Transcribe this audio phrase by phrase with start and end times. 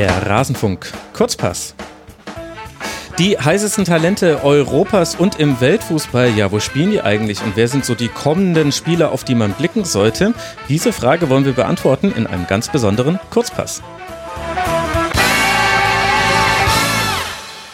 [0.00, 1.74] Der Rasenfunk Kurzpass.
[3.18, 7.84] Die heißesten Talente Europas und im Weltfußball, ja, wo spielen die eigentlich und wer sind
[7.84, 10.32] so die kommenden Spieler, auf die man blicken sollte?
[10.70, 13.82] Diese Frage wollen wir beantworten in einem ganz besonderen Kurzpass.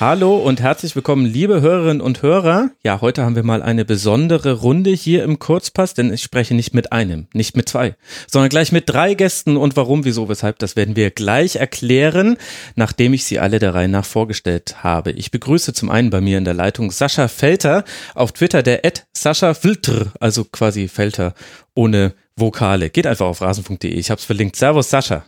[0.09, 2.71] Hallo und herzlich willkommen, liebe Hörerinnen und Hörer.
[2.85, 6.75] Ja, heute haben wir mal eine besondere Runde hier im Kurzpass, denn ich spreche nicht
[6.75, 7.97] mit einem, nicht mit zwei,
[8.29, 12.37] sondern gleich mit drei Gästen und warum, wieso, weshalb, das werden wir gleich erklären,
[12.77, 15.11] nachdem ich sie alle der Reihe nach vorgestellt habe.
[15.11, 17.83] Ich begrüße zum einen bei mir in der Leitung Sascha Felter,
[18.15, 21.35] auf Twitter der Ed Sascha Filter, also quasi Felter
[21.75, 22.91] ohne Vokale.
[22.91, 24.55] Geht einfach auf rasen.de, ich habe es verlinkt.
[24.55, 25.25] Servus Sascha.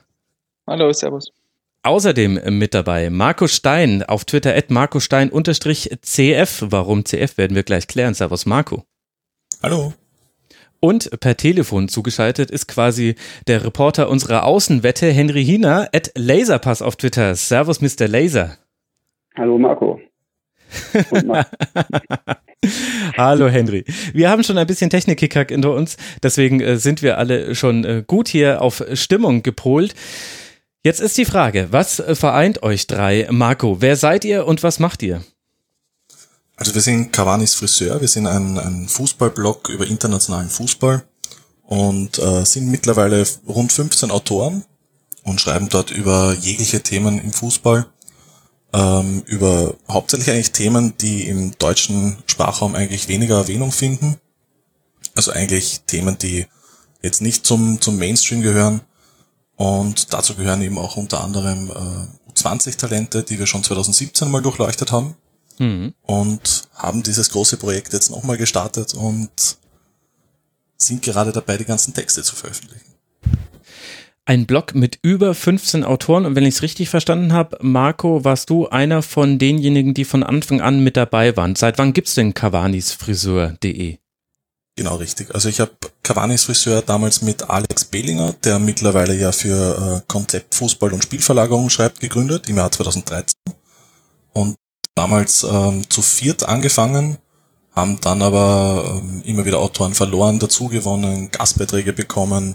[0.68, 1.32] Hallo, servus.
[1.88, 6.66] Außerdem mit dabei Marco Stein auf Twitter at Marco Stein CF.
[6.68, 8.12] Warum CF werden wir gleich klären.
[8.12, 8.84] Servus Marco.
[9.62, 9.94] Hallo.
[10.80, 13.14] Und per Telefon zugeschaltet ist quasi
[13.46, 17.34] der Reporter unserer Außenwette Henry Hina at Laserpass auf Twitter.
[17.34, 18.06] Servus Mr.
[18.06, 18.58] Laser.
[19.34, 19.98] Hallo Marco.
[23.16, 23.86] Hallo Henry.
[24.12, 28.04] Wir haben schon ein bisschen Technikkick hinter uns, deswegen äh, sind wir alle schon äh,
[28.06, 29.94] gut hier auf Stimmung gepolt.
[30.84, 33.26] Jetzt ist die Frage, was vereint euch drei?
[33.30, 35.24] Marco, wer seid ihr und was macht ihr?
[36.56, 41.04] Also wir sind Cavani's Friseur, wir sind ein, ein Fußballblog über internationalen Fußball
[41.64, 44.64] und äh, sind mittlerweile rund 15 Autoren
[45.24, 47.86] und schreiben dort über jegliche Themen im Fußball,
[48.72, 54.16] ähm, über hauptsächlich eigentlich Themen, die im deutschen Sprachraum eigentlich weniger Erwähnung finden.
[55.16, 56.46] Also eigentlich Themen, die
[57.02, 58.80] jetzt nicht zum, zum Mainstream gehören,
[59.58, 64.40] und dazu gehören eben auch unter anderem äh, 20 Talente, die wir schon 2017 mal
[64.40, 65.16] durchleuchtet haben.
[65.58, 65.94] Mhm.
[66.02, 69.58] Und haben dieses große Projekt jetzt nochmal gestartet und
[70.76, 72.94] sind gerade dabei, die ganzen Texte zu veröffentlichen.
[74.24, 78.50] Ein Blog mit über 15 Autoren und wenn ich es richtig verstanden habe, Marco, warst
[78.50, 81.56] du einer von denjenigen, die von Anfang an mit dabei waren.
[81.56, 83.98] Seit wann gibt's denn cavanisfriseur.de?
[84.78, 85.34] Genau, richtig.
[85.34, 85.72] Also ich habe
[86.04, 91.68] Cavani's Friseur damals mit Alex Behlinger, der mittlerweile ja für äh, Konzept Fußball und Spielverlagerung
[91.68, 93.34] schreibt, gegründet im Jahr 2013.
[94.34, 94.54] Und
[94.94, 97.18] damals ähm, zu viert angefangen,
[97.72, 102.54] haben dann aber ähm, immer wieder Autoren verloren, dazugewonnen, Gastbeiträge bekommen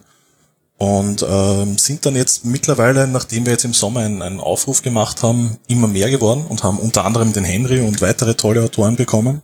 [0.77, 5.23] und ähm, sind dann jetzt mittlerweile, nachdem wir jetzt im Sommer einen, einen Aufruf gemacht
[5.23, 9.41] haben, immer mehr geworden und haben unter anderem den Henry und weitere tolle Autoren bekommen.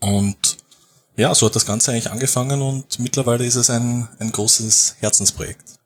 [0.00, 0.58] Und
[1.16, 5.80] ja, so hat das Ganze eigentlich angefangen und mittlerweile ist es ein, ein großes Herzensprojekt.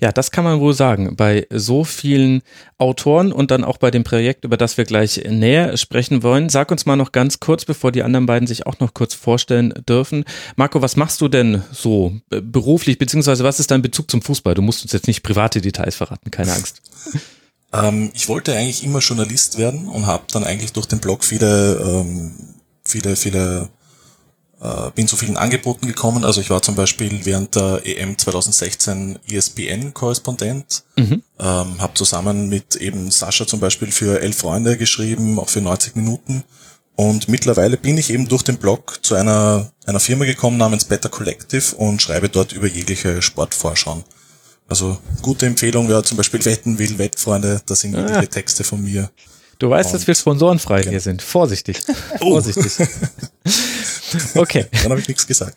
[0.00, 1.16] Ja, das kann man wohl sagen.
[1.16, 2.42] Bei so vielen
[2.78, 6.48] Autoren und dann auch bei dem Projekt, über das wir gleich näher sprechen wollen.
[6.48, 9.74] Sag uns mal noch ganz kurz, bevor die anderen beiden sich auch noch kurz vorstellen
[9.88, 10.24] dürfen.
[10.56, 14.54] Marco, was machst du denn so beruflich, beziehungsweise was ist dein Bezug zum Fußball?
[14.54, 16.82] Du musst uns jetzt nicht private Details verraten, keine Angst.
[17.72, 21.76] ähm, ich wollte eigentlich immer Journalist werden und habe dann eigentlich durch den Blog viele
[21.76, 22.55] ähm,
[22.86, 23.68] viele, viele,
[24.60, 26.24] äh, bin zu vielen Angeboten gekommen.
[26.24, 31.22] Also ich war zum Beispiel während der EM 2016 ESPN-Korrespondent, mhm.
[31.38, 35.96] ähm, habe zusammen mit eben Sascha zum Beispiel für Elf Freunde geschrieben, auch für 90
[35.96, 36.44] Minuten.
[36.96, 41.10] Und mittlerweile bin ich eben durch den Blog zu einer, einer Firma gekommen namens Better
[41.10, 44.02] Collective und schreibe dort über jegliche Sportvorschauen.
[44.68, 48.22] Also gute Empfehlung, wer zum Beispiel wetten will, Wettfreunde, das sind ah.
[48.22, 49.10] Texte von mir.
[49.58, 50.90] Du weißt, dass wir sponsorenfrei genau.
[50.90, 51.22] hier sind.
[51.22, 51.78] Vorsichtig.
[52.20, 52.40] Oh.
[52.40, 52.88] Vorsichtig.
[54.34, 54.66] Okay.
[54.82, 55.56] Dann habe ich nichts gesagt.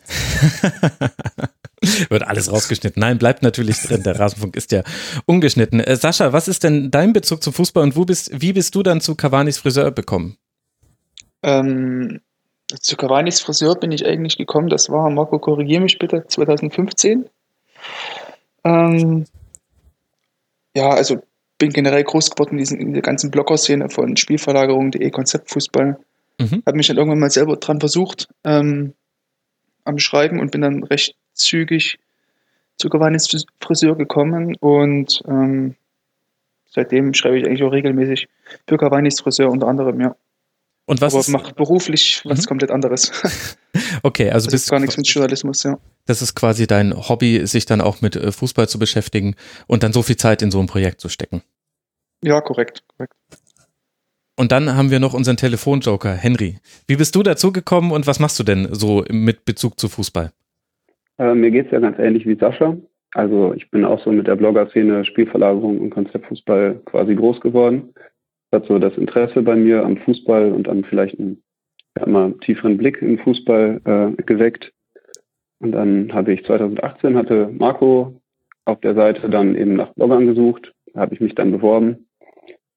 [2.10, 3.00] Wird alles rausgeschnitten.
[3.00, 4.02] Nein, bleibt natürlich drin.
[4.02, 4.82] Der Rasenfunk ist ja
[5.24, 5.80] ungeschnitten.
[5.80, 8.82] Äh, Sascha, was ist denn dein Bezug zum Fußball und wo bist, wie bist du
[8.82, 10.36] dann zu Cavanis Friseur gekommen?
[11.42, 12.20] Ähm,
[12.80, 14.68] zu Cavanis Friseur bin ich eigentlich gekommen.
[14.68, 17.30] Das war, Marco, korrigiere mich bitte, 2015.
[18.64, 19.24] Ähm,
[20.76, 21.22] ja, also
[21.60, 25.98] bin generell groß geworden in, diesen, in der ganzen Blogger-Szene von Spielverlagerung.de, Konzeptfußball.
[26.40, 26.62] Mhm.
[26.66, 28.94] Habe mich dann irgendwann mal selber dran versucht ähm,
[29.84, 31.98] am Schreiben und bin dann recht zügig
[32.76, 33.28] zu Giovannis
[33.60, 35.76] Friseur gekommen und ähm,
[36.70, 38.28] seitdem schreibe ich eigentlich auch regelmäßig
[38.66, 40.16] für Giovannis Friseur unter anderem, ja.
[40.90, 42.46] Und was Aber mache beruflich was mhm.
[42.46, 43.12] komplett anderes.
[44.02, 45.78] Okay, also das bist gar nichts mit Journalismus, ja.
[46.06, 49.36] Das ist quasi dein Hobby, sich dann auch mit äh, Fußball zu beschäftigen
[49.68, 51.42] und dann so viel Zeit in so ein Projekt zu stecken.
[52.24, 53.14] Ja, korrekt, korrekt.
[54.36, 56.58] Und dann haben wir noch unseren Telefonjoker, Henry.
[56.88, 60.32] Wie bist du dazu gekommen und was machst du denn so mit Bezug zu Fußball?
[61.18, 62.76] Äh, mir geht es ja ganz ähnlich wie Sascha.
[63.12, 67.94] Also ich bin auch so mit der Blogger-Szene Spielverlagerung und Konzeptfußball quasi groß geworden.
[68.50, 71.42] Das hat so das Interesse bei mir am Fußball und an vielleicht einen
[71.96, 74.72] ja, immer tieferen Blick im Fußball äh, geweckt.
[75.60, 78.20] Und dann habe ich 2018 hatte Marco
[78.64, 82.06] auf der Seite dann eben nach Bloggern gesucht, habe ich mich dann beworben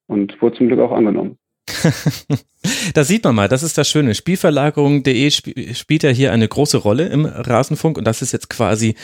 [0.07, 1.37] und wurde zum Glück auch angenommen.
[2.93, 4.15] da sieht man mal, das ist das Schöne.
[4.15, 8.95] Spielverlagerung.de sp spielt ja hier eine große Rolle im Rasenfunk und das ist jetzt quasi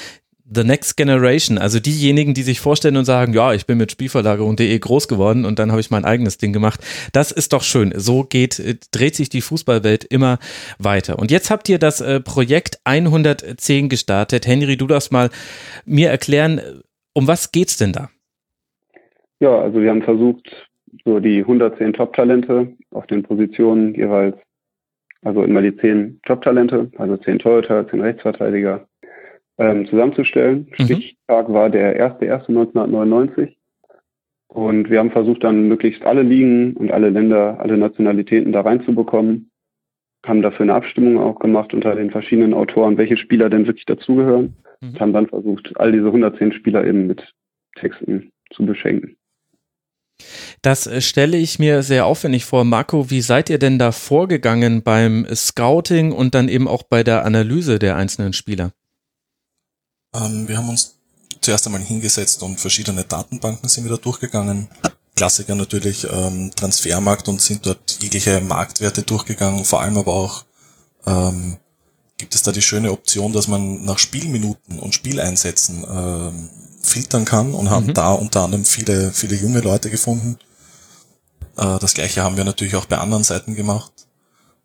[0.52, 4.78] the next generation, also diejenigen, die sich vorstellen und sagen, ja, ich bin mit Spielverlagerung.de
[4.80, 6.80] groß geworden und dann habe ich mein eigenes Ding gemacht.
[7.14, 7.94] Das ist doch schön.
[7.96, 10.40] So geht, dreht sich die Fußballwelt immer
[10.80, 11.20] weiter.
[11.20, 14.48] Und jetzt habt ihr das äh, Projekt 110 gestartet.
[14.48, 15.30] Henry, du darfst mal
[15.86, 16.62] mir erklären,
[17.14, 18.10] um was geht's denn da?
[19.40, 20.50] Ja, also wir haben versucht,
[21.06, 24.36] so die 110 Top-Talente auf den Positionen jeweils,
[25.22, 28.89] also immer die 10 Top-Talente, also 10 Torhüter, 10 Rechtsverteidiger,
[29.60, 30.68] ähm, zusammenzustellen.
[30.78, 30.86] Mhm.
[30.86, 33.56] Stichtag war der 1.1.1999.
[34.48, 39.52] Und wir haben versucht, dann möglichst alle Ligen und alle Länder, alle Nationalitäten da reinzubekommen.
[40.26, 44.56] Haben dafür eine Abstimmung auch gemacht unter den verschiedenen Autoren, welche Spieler denn wirklich dazugehören.
[44.82, 44.90] Mhm.
[44.90, 47.34] Und haben dann versucht, all diese 110 Spieler eben mit
[47.76, 49.16] Texten zu beschenken.
[50.62, 52.66] Das äh, stelle ich mir sehr aufwendig vor.
[52.66, 57.24] Marco, wie seid ihr denn da vorgegangen beim Scouting und dann eben auch bei der
[57.24, 58.72] Analyse der einzelnen Spieler?
[60.14, 60.96] Ähm, wir haben uns
[61.42, 64.70] zuerst einmal hingesetzt und verschiedene Datenbanken sind wieder durchgegangen.
[65.16, 70.46] Klassiker natürlich ähm, Transfermarkt und sind dort jegliche Marktwerte durchgegangen, vor allem aber auch
[71.06, 71.58] ähm,
[72.18, 76.50] gibt es da die schöne Option, dass man nach Spielminuten und Spieleinsätzen ähm,
[76.82, 77.94] filtern kann und haben mhm.
[77.94, 80.38] da unter anderem viele, viele junge Leute gefunden.
[81.58, 83.92] Äh, das gleiche haben wir natürlich auch bei anderen Seiten gemacht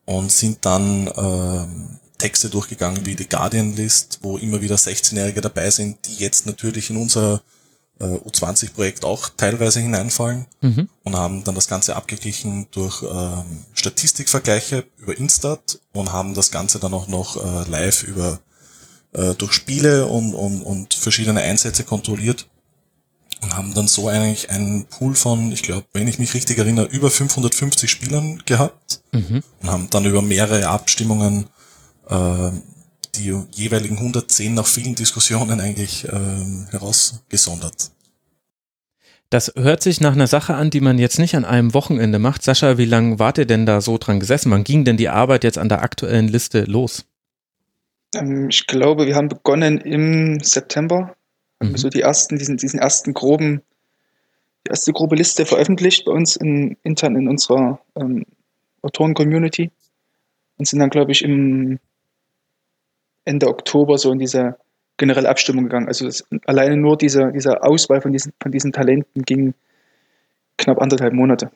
[0.05, 5.70] und sind dann ähm, Texte durchgegangen wie die Guardian List, wo immer wieder 16-Jährige dabei
[5.70, 7.43] sind, die jetzt natürlich in unser
[8.00, 10.88] äh, U20-Projekt auch teilweise hineinfallen mhm.
[11.02, 16.78] und haben dann das Ganze abgeglichen durch ähm, Statistikvergleiche über Instat und haben das Ganze
[16.78, 18.40] dann auch noch äh, live über
[19.12, 22.49] äh, durch Spiele und, und, und verschiedene Einsätze kontrolliert
[23.43, 26.87] und haben dann so eigentlich einen Pool von, ich glaube, wenn ich mich richtig erinnere,
[26.87, 29.43] über 550 Spielern gehabt mhm.
[29.60, 31.46] und haben dann über mehrere Abstimmungen
[32.09, 32.51] äh,
[33.17, 36.11] die jeweiligen 110 nach vielen Diskussionen eigentlich äh,
[36.71, 37.91] herausgesondert.
[39.31, 42.43] Das hört sich nach einer Sache an, die man jetzt nicht an einem Wochenende macht.
[42.43, 44.53] Sascha, wie lange wart ihr denn da so dran gesessen?
[44.53, 47.05] Wann ging denn die Arbeit jetzt an der aktuellen Liste los?
[48.15, 51.17] Ähm, ich glaube, wir haben begonnen im September.
[51.61, 51.77] Haben mhm.
[51.77, 53.62] so die ersten, diesen, diesen ersten groben,
[54.67, 58.25] die erste grobe Liste veröffentlicht bei uns in, intern in unserer ähm,
[58.83, 59.71] Autoren-Community
[60.59, 61.79] und sind dann, glaube ich, im
[63.25, 64.56] Ende Oktober so in diese
[64.97, 65.88] generelle Abstimmung gegangen.
[65.88, 69.55] Also das, alleine nur diese, diese Auswahl von diesen, von diesen Talenten ging
[70.56, 71.50] knapp anderthalb Monate.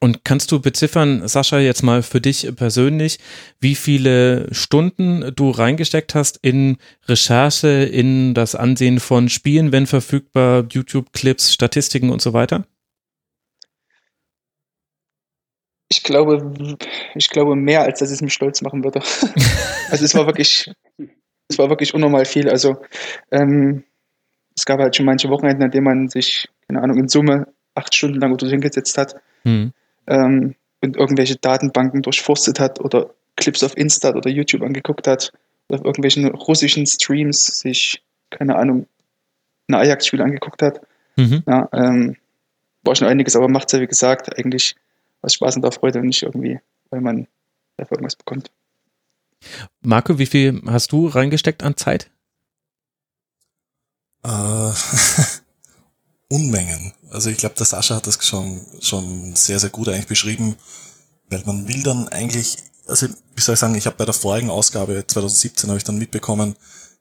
[0.00, 3.18] Und kannst du beziffern, Sascha, jetzt mal für dich persönlich,
[3.60, 6.76] wie viele Stunden du reingesteckt hast in
[7.06, 12.66] Recherche, in das Ansehen von Spielen, wenn verfügbar, YouTube-Clips, Statistiken und so weiter?
[15.94, 16.76] Ich glaube,
[17.14, 19.00] ich glaube mehr, als dass es mich stolz machen würde.
[19.90, 20.70] also es war wirklich,
[21.48, 22.48] es war wirklich unnormal viel.
[22.48, 22.76] Also
[23.30, 23.84] ähm,
[24.56, 27.94] es gab halt schon manche Wochenenden, an denen man sich, keine Ahnung, in Summe acht
[27.94, 29.72] Stunden lang oder so hingesetzt hat mhm.
[30.06, 35.32] ähm, und irgendwelche Datenbanken durchforstet hat oder Clips auf Insta oder YouTube angeguckt hat
[35.68, 38.86] oder auf irgendwelchen russischen Streams sich, keine Ahnung,
[39.68, 40.80] ein Ajax-Spiel angeguckt hat.
[41.16, 41.42] Mhm.
[41.46, 42.16] Ja, ähm,
[42.82, 44.76] war schon einiges, aber macht es ja wie gesagt eigentlich
[45.24, 47.26] aus Spaß und der Freude und nicht irgendwie, weil man
[47.76, 48.50] dafür irgendwas bekommt.
[49.82, 52.10] Marco, wie viel hast du reingesteckt an Zeit?
[54.22, 54.70] Äh,
[56.28, 56.92] Unmengen.
[57.10, 60.56] Also ich glaube, der Sascha hat das schon, schon sehr, sehr gut eigentlich beschrieben,
[61.28, 64.50] weil man will dann eigentlich, also wie soll ich sagen, ich habe bei der vorigen
[64.50, 66.56] Ausgabe 2017 habe ich dann mitbekommen,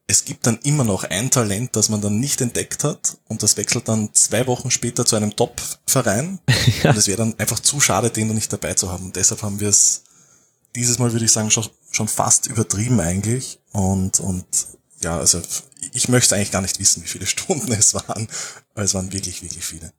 [0.07, 3.55] es gibt dann immer noch ein Talent, das man dann nicht entdeckt hat und das
[3.57, 6.39] wechselt dann zwei Wochen später zu einem Top-Verein
[6.83, 6.91] ja.
[6.91, 9.05] und es wäre dann einfach zu schade, den da nicht dabei zu haben.
[9.05, 10.03] Und deshalb haben wir es
[10.75, 14.45] dieses Mal, würde ich sagen, schon, schon fast übertrieben eigentlich und, und
[15.01, 15.41] ja, also
[15.93, 18.27] ich möchte eigentlich gar nicht wissen, wie viele Stunden es waren,
[18.73, 19.93] weil es waren wirklich, wirklich viele.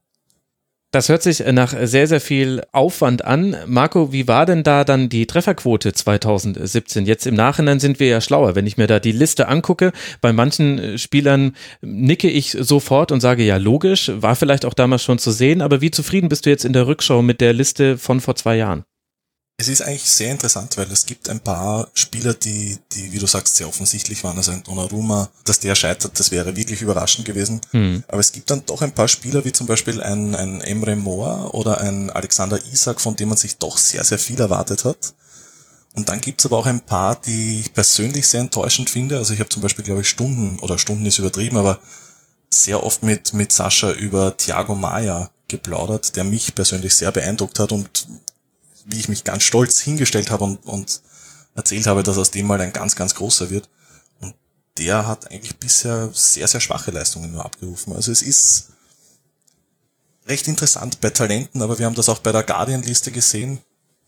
[0.95, 3.57] Das hört sich nach sehr, sehr viel Aufwand an.
[3.67, 7.05] Marco, wie war denn da dann die Trefferquote 2017?
[7.05, 8.55] Jetzt im Nachhinein sind wir ja schlauer.
[8.55, 13.21] Wenn ich mir da die Liste angucke, bei manchen äh, Spielern nicke ich sofort und
[13.21, 16.51] sage, ja, logisch, war vielleicht auch damals schon zu sehen, aber wie zufrieden bist du
[16.51, 18.85] jetzt in der Rückschau mit der Liste von vor zwei Jahren?
[19.57, 23.27] Es ist eigentlich sehr interessant, weil es gibt ein paar Spieler, die, die, wie du
[23.27, 24.37] sagst, sehr offensichtlich waren.
[24.37, 27.61] Also ein Donnarumma, dass der scheitert, das wäre wirklich überraschend gewesen.
[27.71, 28.03] Mhm.
[28.09, 31.53] Aber es gibt dann doch ein paar Spieler, wie zum Beispiel ein, ein Emre Moore
[31.53, 35.15] oder ein Alexander Isak, von dem man sich doch sehr, sehr viel erwartet hat.
[35.95, 39.19] Und dann gibt's aber auch ein paar, die ich persönlich sehr enttäuschend finde.
[39.19, 41.79] Also ich habe zum Beispiel, glaube ich, Stunden, oder Stunden ist übertrieben, aber
[42.51, 47.71] sehr oft mit, mit Sascha über Thiago Maya geplaudert, der mich persönlich sehr beeindruckt hat
[47.71, 48.09] und
[48.85, 51.01] wie ich mich ganz stolz hingestellt habe und, und
[51.55, 53.69] erzählt habe, dass aus dem mal ein ganz, ganz großer wird.
[54.21, 54.35] Und
[54.79, 57.95] der hat eigentlich bisher sehr, sehr schwache Leistungen nur abgerufen.
[57.95, 58.71] Also es ist
[60.27, 63.61] recht interessant bei Talenten, aber wir haben das auch bei der Guardian-Liste gesehen.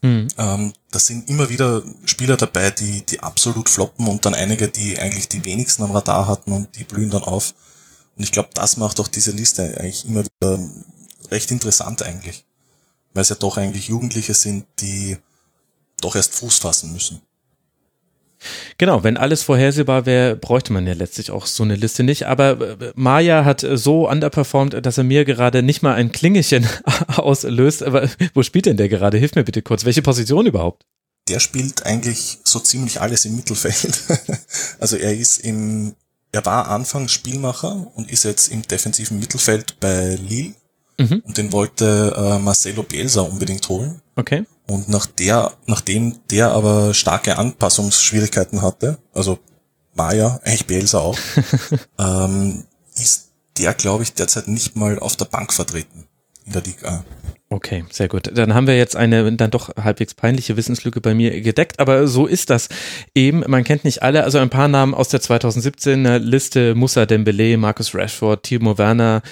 [0.03, 0.29] Mhm.
[0.39, 4.99] Ähm, da sind immer wieder Spieler dabei, die, die absolut floppen und dann einige, die
[4.99, 7.55] eigentlich die wenigsten am Radar hatten und die blühen dann auf.
[8.17, 10.59] Und ich glaube, das macht auch diese Liste eigentlich immer wieder
[11.31, 12.46] recht interessant eigentlich.
[13.17, 15.17] Weil es ja doch eigentlich Jugendliche sind, die
[16.03, 17.23] doch erst Fuß fassen müssen.
[18.77, 22.27] Genau, wenn alles vorhersehbar wäre, bräuchte man ja letztlich auch so eine Liste nicht.
[22.27, 26.69] Aber äh, Maya hat so underperformed, dass er mir gerade nicht mal ein Klingelchen
[27.17, 27.83] auslöst.
[27.83, 29.17] Aber wo spielt denn der gerade?
[29.17, 29.87] Hilf mir bitte kurz.
[29.87, 30.85] Welche Position überhaupt?
[31.29, 33.99] Der spielt eigentlich so ziemlich alles im Mittelfeld.
[34.79, 35.95] also er ist im,
[36.33, 40.53] er war anfangs Spielmacher und ist jetzt im defensiven Mittelfeld bei Lille.
[40.99, 41.23] Mhm.
[41.27, 44.01] Und den wollte äh, Marcelo Bielsa unbedingt holen.
[44.17, 44.45] Okay.
[44.67, 49.39] Und nach der, nachdem der aber starke Anpassungsschwierigkeiten hatte, also
[49.95, 51.19] Maya, eigentlich Bielsa auch,
[51.99, 56.07] ähm, ist der, glaube ich, derzeit nicht mal auf der Bank vertreten
[56.47, 57.05] in der Liga.
[57.49, 58.29] Okay, sehr gut.
[58.37, 62.27] Dann haben wir jetzt eine dann doch halbwegs peinliche Wissenslücke bei mir gedeckt, aber so
[62.27, 62.69] ist das
[63.15, 63.45] eben.
[63.47, 67.95] Man kennt nicht alle, also ein paar Namen aus der 2017er Liste, Musa Dembele, Marcus
[67.95, 69.23] Rashford, Timo Werner,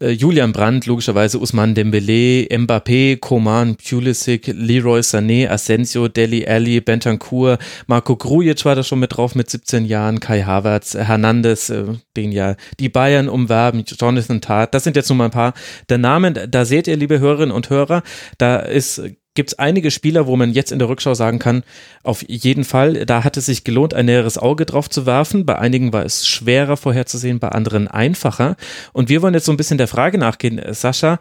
[0.00, 7.58] äh, Julian Brandt, logischerweise Usman Dembele, Mbappé, Coman, Pulisic, Leroy Sané, Asensio, Deli Alli, Bentancur,
[7.86, 11.84] Marco Grujic war da schon mit drauf mit 17 Jahren, Kai Havertz, Hernandez, äh,
[12.16, 15.54] den ja die Bayern umwerben, Jonathan Tart, das sind jetzt nur mal ein paar
[15.88, 16.38] der Namen.
[16.48, 18.02] Da seht ihr, liebe Hörerinnen und Hörer,
[18.38, 19.02] da ist
[19.34, 21.64] gibt es einige Spieler, wo man jetzt in der Rückschau sagen kann,
[22.02, 25.44] auf jeden Fall, da hat es sich gelohnt, ein näheres Auge drauf zu werfen.
[25.44, 28.56] Bei einigen war es schwerer vorherzusehen, bei anderen einfacher.
[28.92, 31.18] Und wir wollen jetzt so ein bisschen der Frage nachgehen, Sascha,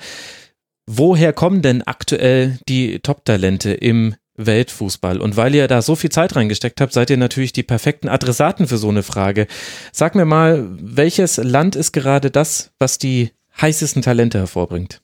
[0.86, 5.20] woher kommen denn aktuell die Top-Talente im Weltfußball?
[5.20, 8.68] Und weil ihr da so viel Zeit reingesteckt habt, seid ihr natürlich die perfekten Adressaten
[8.68, 9.48] für so eine Frage.
[9.92, 15.03] Sag mir mal, welches Land ist gerade das, was die heißesten Talente hervorbringt?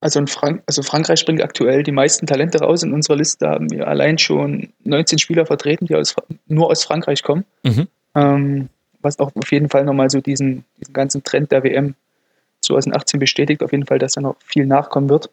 [0.00, 2.82] Also, in Frank also Frankreich bringt aktuell die meisten Talente raus.
[2.82, 6.14] In unserer Liste haben wir allein schon 19 Spieler vertreten, die aus,
[6.46, 7.44] nur aus Frankreich kommen.
[7.64, 7.88] Mhm.
[8.14, 8.68] Ähm,
[9.00, 11.94] was auch auf jeden Fall nochmal so diesen, diesen ganzen Trend der WM
[12.60, 15.30] 2018 bestätigt, auf jeden Fall, dass da noch viel nachkommen wird.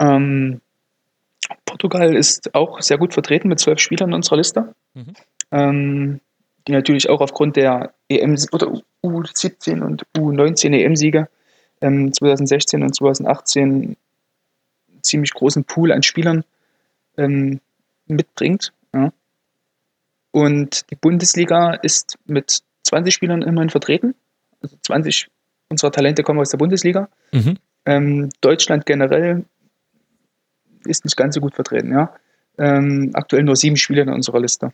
[0.00, 0.60] Ähm,
[1.64, 5.12] Portugal ist auch sehr gut vertreten mit zwölf Spielern in unserer Liste, mhm.
[5.52, 6.20] ähm,
[6.66, 11.28] die natürlich auch aufgrund der EM oder U17 und U19 EM-Sieger
[11.80, 13.96] ähm, 2016 und 2018 einen
[15.02, 16.44] ziemlich großen Pool an Spielern
[17.16, 17.60] ähm,
[18.06, 18.72] mitbringt.
[18.94, 19.12] Ja.
[20.30, 24.14] Und die Bundesliga ist mit 20 Spielern immerhin vertreten.
[24.60, 25.28] Also 20
[25.68, 27.08] unserer Talente kommen aus der Bundesliga.
[27.32, 27.58] Mhm.
[27.84, 29.44] Ähm, Deutschland generell
[30.84, 31.92] ist nicht ganz so gut vertreten.
[31.92, 32.14] Ja.
[32.58, 34.72] Ähm, aktuell nur sieben Spieler in unserer Liste.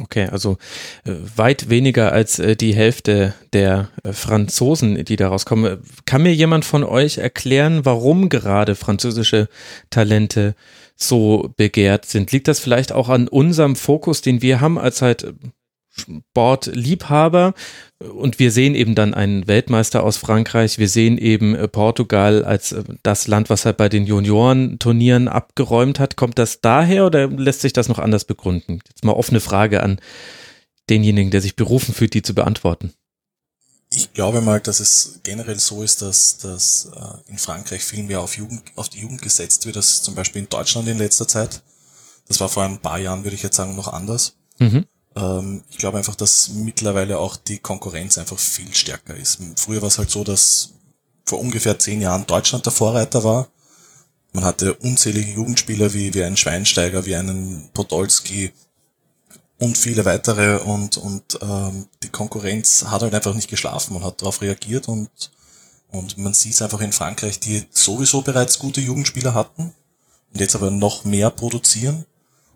[0.00, 0.56] Okay, also
[1.04, 5.78] äh, weit weniger als äh, die Hälfte der äh, Franzosen, die da rauskommen.
[6.06, 9.48] Kann mir jemand von euch erklären, warum gerade französische
[9.90, 10.54] Talente
[10.96, 12.32] so begehrt sind?
[12.32, 15.34] Liegt das vielleicht auch an unserem Fokus, den wir haben als halt
[15.96, 17.54] Sportliebhaber
[17.98, 22.72] und wir sehen eben dann einen Weltmeister aus Frankreich, wir sehen eben äh, Portugal als
[22.72, 26.16] äh, das Land, was halt bei den Juniorenturnieren abgeräumt hat.
[26.16, 28.80] Kommt das daher oder lässt sich das noch anders begründen?
[28.88, 30.00] Jetzt mal offene Frage an
[30.88, 32.92] denjenigen, der sich berufen fühlt, die zu beantworten.
[33.92, 38.20] Ich glaube mal, dass es generell so ist, dass, dass äh, in Frankreich viel mehr
[38.20, 41.62] auf, Jugend, auf die Jugend gesetzt wird, als zum Beispiel in Deutschland in letzter Zeit.
[42.28, 44.36] Das war vor ein paar Jahren, würde ich jetzt sagen, noch anders.
[44.60, 44.86] Mhm.
[45.16, 49.38] Ähm, ich glaube einfach, dass mittlerweile auch die Konkurrenz einfach viel stärker ist.
[49.56, 50.70] Früher war es halt so, dass
[51.24, 53.48] vor ungefähr zehn Jahren Deutschland der Vorreiter war.
[54.32, 58.52] Man hatte unzählige Jugendspieler wie, wie einen Schweinsteiger, wie einen Podolski
[59.58, 64.22] und viele weitere und, und ähm, die Konkurrenz hat halt einfach nicht geschlafen und hat
[64.22, 65.10] darauf reagiert und,
[65.90, 69.74] und man sieht es einfach in Frankreich, die sowieso bereits gute Jugendspieler hatten
[70.32, 72.06] und jetzt aber noch mehr produzieren.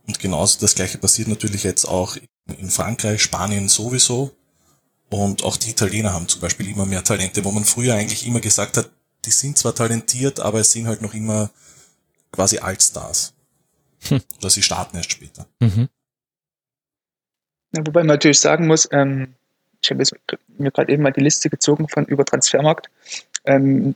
[0.06, 4.34] Und genauso das gleiche passiert natürlich jetzt auch in Frankreich, Spanien sowieso.
[5.10, 8.40] Und auch die Italiener haben zum Beispiel immer mehr Talente, wo man früher eigentlich immer
[8.40, 8.90] gesagt hat,
[9.24, 11.50] die sind zwar talentiert, aber es sind halt noch immer
[12.32, 13.32] quasi Altstars.
[14.08, 14.20] Hm.
[14.38, 15.46] Oder sie starten erst später.
[15.60, 15.88] Mhm.
[17.72, 19.34] Ja, wobei man natürlich sagen muss, ähm,
[19.82, 20.02] ich habe
[20.58, 22.90] mir gerade eben mal die Liste gezogen von über Transfermarkt.
[23.44, 23.94] Ähm,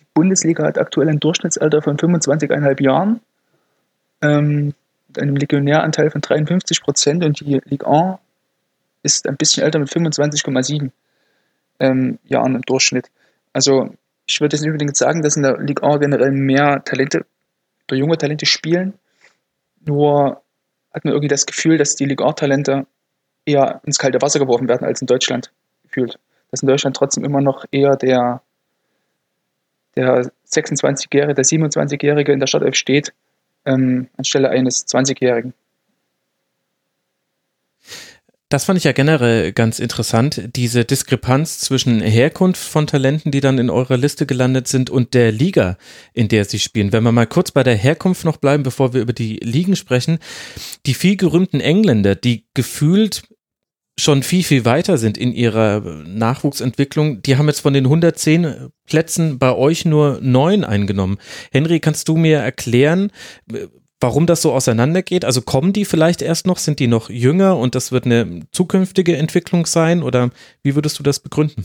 [0.00, 3.20] die Bundesliga hat aktuell ein Durchschnittsalter von 25,5 Jahren.
[4.22, 4.74] Ähm,
[5.18, 8.18] einem Legionäranteil von 53 Prozent und die Ligue 1
[9.02, 10.90] ist ein bisschen älter mit 25,7.
[11.78, 13.10] ähm, Jahren im Durchschnitt.
[13.52, 13.94] Also
[14.26, 17.24] ich würde jetzt nicht unbedingt sagen, dass in der Ligue 1 generell mehr Talente
[17.88, 18.94] oder junge Talente spielen.
[19.84, 20.42] Nur
[20.92, 22.86] hat man irgendwie das Gefühl, dass die Ligue 1 Talente
[23.44, 25.52] eher ins kalte Wasser geworfen werden als in Deutschland
[25.84, 26.18] gefühlt.
[26.50, 28.42] Dass in Deutschland trotzdem immer noch eher der,
[29.94, 33.12] der 26-Jährige, der 27-Jährige in der Startelf steht,
[33.66, 35.52] ähm, anstelle eines 20-Jährigen.
[38.48, 43.58] Das fand ich ja generell ganz interessant, diese Diskrepanz zwischen Herkunft von Talenten, die dann
[43.58, 45.76] in eurer Liste gelandet sind, und der Liga,
[46.12, 46.92] in der sie spielen.
[46.92, 50.20] Wenn wir mal kurz bei der Herkunft noch bleiben, bevor wir über die Ligen sprechen,
[50.86, 53.24] die viel gerühmten Engländer, die gefühlt
[53.98, 59.38] schon viel, viel weiter sind in ihrer Nachwuchsentwicklung, die haben jetzt von den 110 Plätzen
[59.38, 61.18] bei euch nur neun eingenommen.
[61.50, 63.10] Henry, kannst du mir erklären,
[64.00, 65.24] warum das so auseinandergeht?
[65.24, 69.16] Also kommen die vielleicht erst noch, sind die noch jünger und das wird eine zukünftige
[69.16, 70.30] Entwicklung sein oder
[70.62, 71.64] wie würdest du das begründen?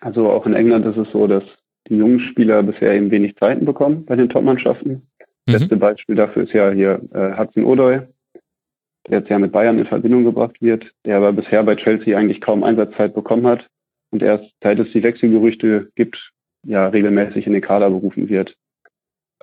[0.00, 1.42] Also auch in England ist es so, dass
[1.88, 5.02] die jungen Spieler bisher eben wenig Zeiten bekommen bei den Topmannschaften.
[5.46, 5.52] Mhm.
[5.52, 8.02] Beste Beispiel dafür ist ja hier äh, Hudson Odoi,
[9.08, 12.40] der jetzt ja mit Bayern in Verbindung gebracht wird, der aber bisher bei Chelsea eigentlich
[12.40, 13.66] kaum Einsatzzeit bekommen hat
[14.10, 16.32] und erst seit es die Wechselgerüchte gibt,
[16.64, 18.56] ja regelmäßig in den Kader berufen wird.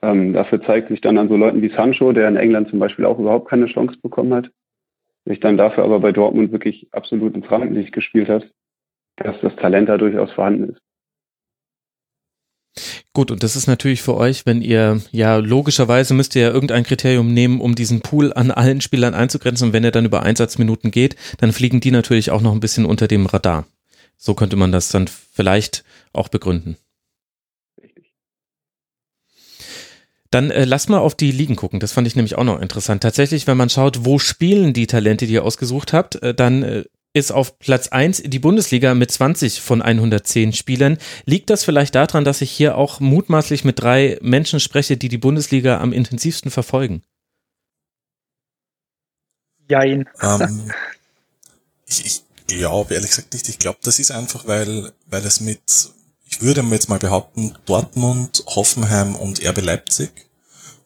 [0.01, 3.05] Ähm, dafür zeigt sich dann an so Leuten wie Sancho, der in England zum Beispiel
[3.05, 4.51] auch überhaupt keine Chance bekommen hat,
[5.25, 8.49] sich dann dafür aber bei Dortmund wirklich absolut ins Rampenlicht gespielt hat,
[9.17, 10.81] dass das Talent da durchaus vorhanden ist.
[13.13, 16.83] Gut, und das ist natürlich für euch, wenn ihr, ja, logischerweise müsst ihr ja irgendein
[16.83, 19.67] Kriterium nehmen, um diesen Pool an allen Spielern einzugrenzen.
[19.67, 22.85] Und wenn er dann über Einsatzminuten geht, dann fliegen die natürlich auch noch ein bisschen
[22.85, 23.67] unter dem Radar.
[24.17, 26.77] So könnte man das dann vielleicht auch begründen.
[30.31, 31.79] Dann äh, lass mal auf die Ligen gucken.
[31.79, 33.03] Das fand ich nämlich auch noch interessant.
[33.03, 36.85] Tatsächlich, wenn man schaut, wo spielen die Talente, die ihr ausgesucht habt, äh, dann äh,
[37.13, 40.97] ist auf Platz 1 die Bundesliga mit 20 von 110 Spielern.
[41.25, 45.19] Liegt das vielleicht daran, dass ich hier auch mutmaßlich mit drei Menschen spreche, die die
[45.19, 47.03] Bundesliga am intensivsten verfolgen?
[49.69, 50.09] Jein.
[50.21, 50.71] Ähm,
[51.85, 53.47] ich, ich glaube ehrlich gesagt nicht.
[53.47, 55.61] Ich glaube, das ist einfach, weil, weil es mit,
[56.25, 60.11] ich würde jetzt mal behaupten, Dortmund, Hoffenheim und RB Leipzig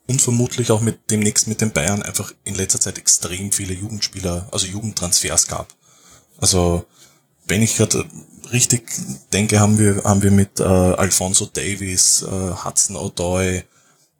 [0.07, 4.47] und vermutlich auch mit demnächst mit den Bayern einfach in letzter Zeit extrem viele Jugendspieler,
[4.51, 5.76] also Jugendtransfers gab.
[6.39, 6.85] Also
[7.47, 8.05] wenn ich gerade
[8.51, 8.89] richtig
[9.33, 13.63] denke, haben wir haben wir mit äh, Alfonso Davis, äh, Hudson O'Doy,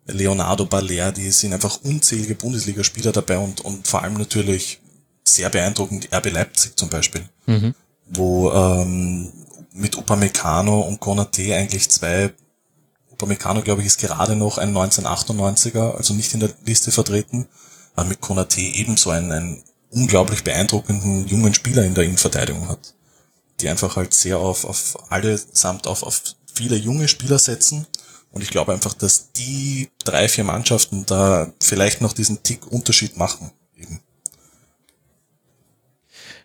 [0.06, 4.80] Leonardo Balerdi sind einfach unzählige Bundesligaspieler dabei und und vor allem natürlich
[5.24, 7.74] sehr beeindruckend RB Leipzig zum Beispiel, mhm.
[8.08, 9.32] wo ähm,
[9.74, 12.34] mit Upamecano und Konate eigentlich zwei
[13.12, 17.48] Upamecano, glaube ich, ist gerade noch ein 1998er, also nicht in der Liste vertreten,
[17.96, 22.94] aber mit Konate ebenso ein, ein unglaublich beeindruckenden jungen Spieler in der Innenverteidigung hat,
[23.60, 26.22] die einfach halt sehr auf, auf allesamt auf, auf
[26.54, 27.88] viele junge Spieler setzen.
[28.32, 33.18] Und ich glaube einfach, dass die drei, vier Mannschaften da vielleicht noch diesen Tick Unterschied
[33.18, 33.52] machen.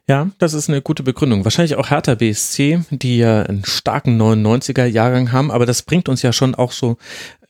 [0.08, 1.44] Ja, das ist eine gute Begründung.
[1.44, 6.22] Wahrscheinlich auch Hertha BSC, die ja einen starken 99er Jahrgang haben, aber das bringt uns
[6.22, 6.96] ja schon auch so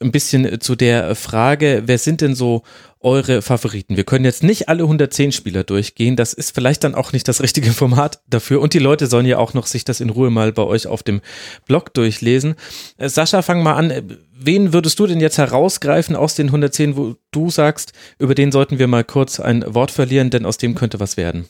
[0.00, 2.62] ein bisschen zu der Frage, wer sind denn so
[3.02, 3.96] eure Favoriten?
[3.96, 7.42] Wir können jetzt nicht alle 110 Spieler durchgehen, das ist vielleicht dann auch nicht das
[7.42, 10.52] richtige Format dafür und die Leute sollen ja auch noch sich das in Ruhe mal
[10.52, 11.20] bei euch auf dem
[11.66, 12.56] Blog durchlesen.
[12.98, 14.18] Äh, Sascha, fang mal an.
[14.32, 18.78] Wen würdest du denn jetzt herausgreifen aus den 110, wo du sagst, über den sollten
[18.78, 21.48] wir mal kurz ein Wort verlieren, denn aus dem könnte was werden?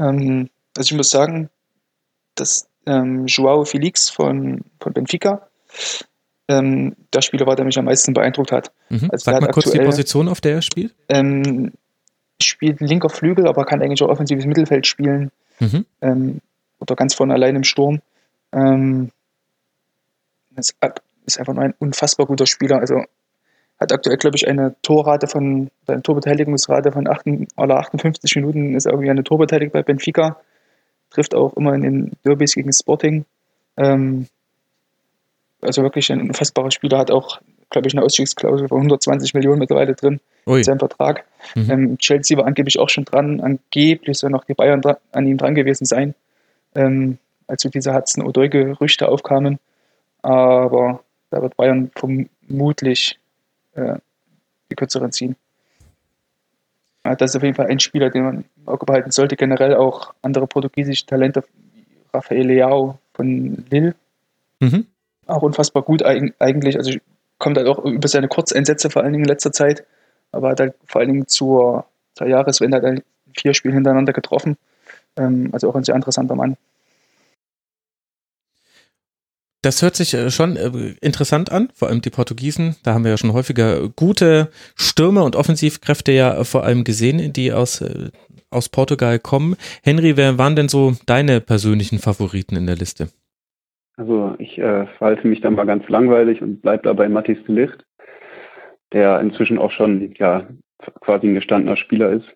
[0.00, 1.50] Ähm, also ich muss sagen,
[2.34, 5.48] dass ähm, Joao Felix von, von Benfica
[6.48, 8.72] ähm, der Spieler war, der mich am meisten beeindruckt hat.
[8.88, 9.08] Mhm.
[9.12, 10.94] Also Sag mal kurz die Position, auf der er spielt.
[11.08, 11.72] Ähm,
[12.40, 15.30] spielt linker Flügel, aber kann eigentlich auch offensives Mittelfeld spielen.
[15.60, 15.84] Mhm.
[16.00, 16.40] Ähm,
[16.80, 18.00] oder ganz vorne allein im Sturm.
[18.52, 19.10] Ähm,
[20.56, 20.76] ist,
[21.26, 22.78] ist einfach nur ein unfassbar guter Spieler.
[22.78, 23.02] Also
[23.78, 28.86] hat aktuell, glaube ich, eine Torrate von, eine Torbeteiligungsrate von 8, aller 58 Minuten ist
[28.86, 30.40] irgendwie eine Torbeteiligt bei Benfica.
[31.10, 33.24] Trifft auch immer in den Derbys gegen Sporting.
[33.76, 34.26] Ähm,
[35.60, 37.40] also wirklich ein unfassbarer Spieler, hat auch,
[37.70, 40.58] glaube ich, eine Ausstiegsklausel von 120 Millionen mittlerweile drin Ui.
[40.58, 41.24] in seinem Vertrag.
[41.54, 41.70] Mhm.
[41.70, 45.54] Ähm, Chelsea war angeblich auch schon dran, angeblich sollen auch die Bayern an ihm dran
[45.54, 46.14] gewesen sein,
[46.74, 49.58] ähm, als so diese Hudson Odoi Gerüchte aufkamen.
[50.22, 53.18] Aber da wird Bayern vermutlich
[53.74, 53.96] äh,
[54.70, 55.36] die kürzeren ziehen.
[57.02, 59.36] das ist auf jeden Fall ein Spieler, den man im Auge behalten sollte.
[59.36, 61.44] Generell auch andere portugiesische Talente,
[62.12, 63.94] Rafael Leao von Lille.
[64.60, 64.86] Mhm.
[65.28, 66.76] Auch unfassbar gut eigentlich.
[66.76, 66.98] Also
[67.38, 69.84] kommt halt auch über seine Kurzeinsätze vor allen Dingen in letzter Zeit.
[70.32, 73.02] Aber hat halt vor allen Dingen zur, zur Jahreswende er
[73.36, 74.56] vier Spiele hintereinander getroffen.
[75.16, 76.56] Ähm, also auch ein sehr interessanter Mann.
[79.62, 82.76] Das hört sich äh, schon äh, interessant an, vor allem die Portugiesen.
[82.84, 87.52] Da haben wir ja schon häufiger gute Stürmer und Offensivkräfte ja vor allem gesehen, die
[87.52, 88.10] aus, äh,
[88.50, 89.56] aus Portugal kommen.
[89.82, 93.08] Henry, wer waren denn so deine persönlichen Favoriten in der Liste?
[93.98, 97.84] Also ich äh, verhalte mich da mal ganz langweilig und bleibe dabei Mathis de Licht,
[98.92, 100.46] der inzwischen auch schon ja
[101.00, 102.32] quasi ein gestandener Spieler ist.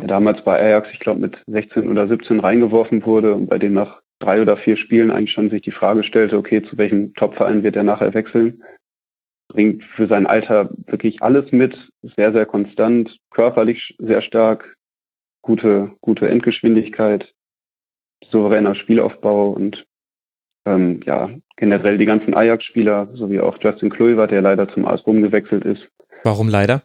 [0.00, 3.74] Der damals bei Ajax, ich glaube, mit 16 oder 17 reingeworfen wurde und bei dem
[3.74, 7.62] nach drei oder vier Spielen eigentlich schon sich die Frage stellte, okay, zu welchem Topverein
[7.62, 8.64] wird er nachher wechseln?
[9.48, 11.76] Bringt für sein Alter wirklich alles mit,
[12.16, 14.76] sehr, sehr konstant, körperlich sehr stark,
[15.42, 17.32] gute, gute Endgeschwindigkeit,
[18.30, 19.86] souveräner Spielaufbau und
[20.64, 25.22] ähm, ja, generell die ganzen Ajax-Spieler, sowie auch Justin Kluivert, der leider zum AS Rom
[25.22, 25.86] gewechselt ist.
[26.24, 26.82] Warum leider?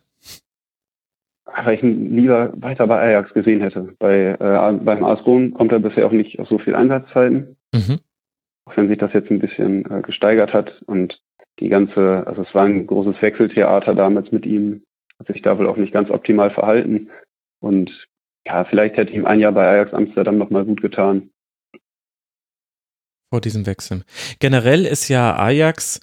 [1.66, 3.94] weil ich ihn lieber weiter bei Ajax gesehen hätte.
[4.00, 7.58] Bei, äh, beim AS Rom kommt er bisher auch nicht auf so viel Einsatzzeiten.
[7.74, 8.00] Mhm.
[8.66, 11.20] Auch wenn sich das jetzt ein bisschen äh, gesteigert hat und
[11.60, 14.84] die ganze, also es war ein großes Wechseltheater damals mit ihm,
[15.20, 17.10] hat sich da wohl auch nicht ganz optimal verhalten.
[17.60, 18.08] Und
[18.46, 21.32] ja, vielleicht hätte ihm ein Jahr bei Ajax Amsterdam nochmal gut getan.
[23.30, 24.04] Vor diesem Wechsel.
[24.40, 26.00] Generell ist ja Ajax,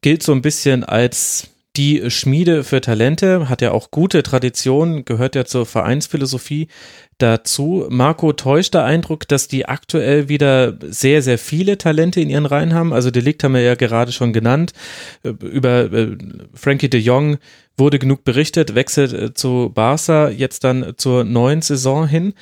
[0.00, 5.34] gilt so ein bisschen als die Schmiede für Talente hat ja auch gute Traditionen, gehört
[5.34, 6.68] ja zur Vereinsphilosophie
[7.16, 7.86] dazu.
[7.88, 12.74] Marco, täuscht der Eindruck, dass die aktuell wieder sehr, sehr viele Talente in ihren Reihen
[12.74, 12.92] haben?
[12.92, 14.74] Also Delikt haben wir ja gerade schon genannt.
[15.22, 16.18] Über äh,
[16.52, 17.38] Frankie de Jong
[17.78, 22.34] wurde genug berichtet, wechselt äh, zu Barca jetzt dann zur neuen Saison hin.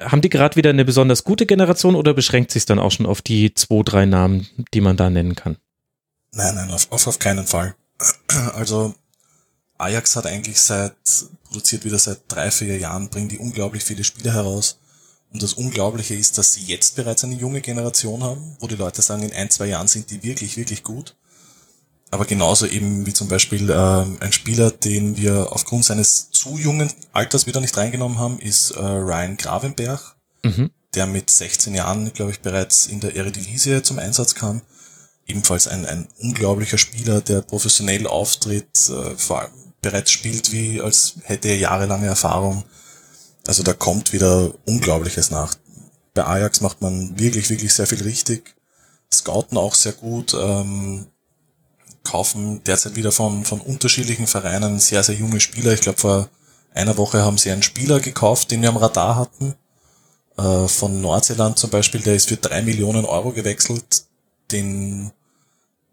[0.00, 3.22] Haben die gerade wieder eine besonders gute Generation oder beschränkt sich dann auch schon auf
[3.22, 5.56] die zwei, drei Namen, die man da nennen kann?
[6.32, 7.74] Nein, nein, auf, auf, keinen Fall.
[8.54, 8.94] Also
[9.78, 10.94] Ajax hat eigentlich seit,
[11.44, 14.78] produziert wieder seit drei, vier Jahren, bringen die unglaublich viele Spiele heraus.
[15.32, 19.02] Und das Unglaubliche ist, dass sie jetzt bereits eine junge Generation haben, wo die Leute
[19.02, 21.16] sagen, in ein, zwei Jahren sind die wirklich, wirklich gut.
[22.10, 26.90] Aber genauso eben wie zum Beispiel äh, ein Spieler, den wir aufgrund seines zu jungen
[27.12, 30.70] Alters wieder nicht reingenommen haben, ist äh, Ryan Gravenberg, mhm.
[30.94, 34.62] der mit 16 Jahren, glaube ich, bereits in der Eredivisie zum Einsatz kam
[35.28, 41.16] ebenfalls ein, ein unglaublicher Spieler, der professionell auftritt, äh, vor allem bereits spielt, wie als
[41.22, 42.64] hätte er jahrelange Erfahrung.
[43.46, 45.54] Also da kommt wieder Unglaubliches nach.
[46.14, 48.56] Bei Ajax macht man wirklich, wirklich sehr viel richtig.
[49.12, 51.06] Scouten auch sehr gut, ähm,
[52.08, 55.72] kaufen derzeit wieder von, von unterschiedlichen Vereinen sehr, sehr junge Spieler.
[55.72, 56.28] Ich glaube, vor
[56.72, 59.54] einer Woche haben sie einen Spieler gekauft, den wir am Radar hatten.
[60.38, 64.04] Äh, von Nordseeland zum Beispiel, der ist für drei Millionen Euro gewechselt.
[64.50, 65.12] Den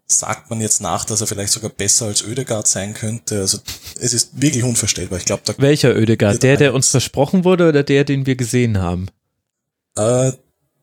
[0.06, 3.40] sagt man jetzt nach, dass er vielleicht sogar besser als Ödegard sein könnte.
[3.40, 3.58] Also
[4.00, 5.18] es ist wirklich unvorstellbar.
[5.18, 6.42] Ich glaube, da welcher Ödegard?
[6.42, 9.08] Der, der uns versprochen wurde oder der, den wir gesehen haben?
[9.96, 10.32] Äh,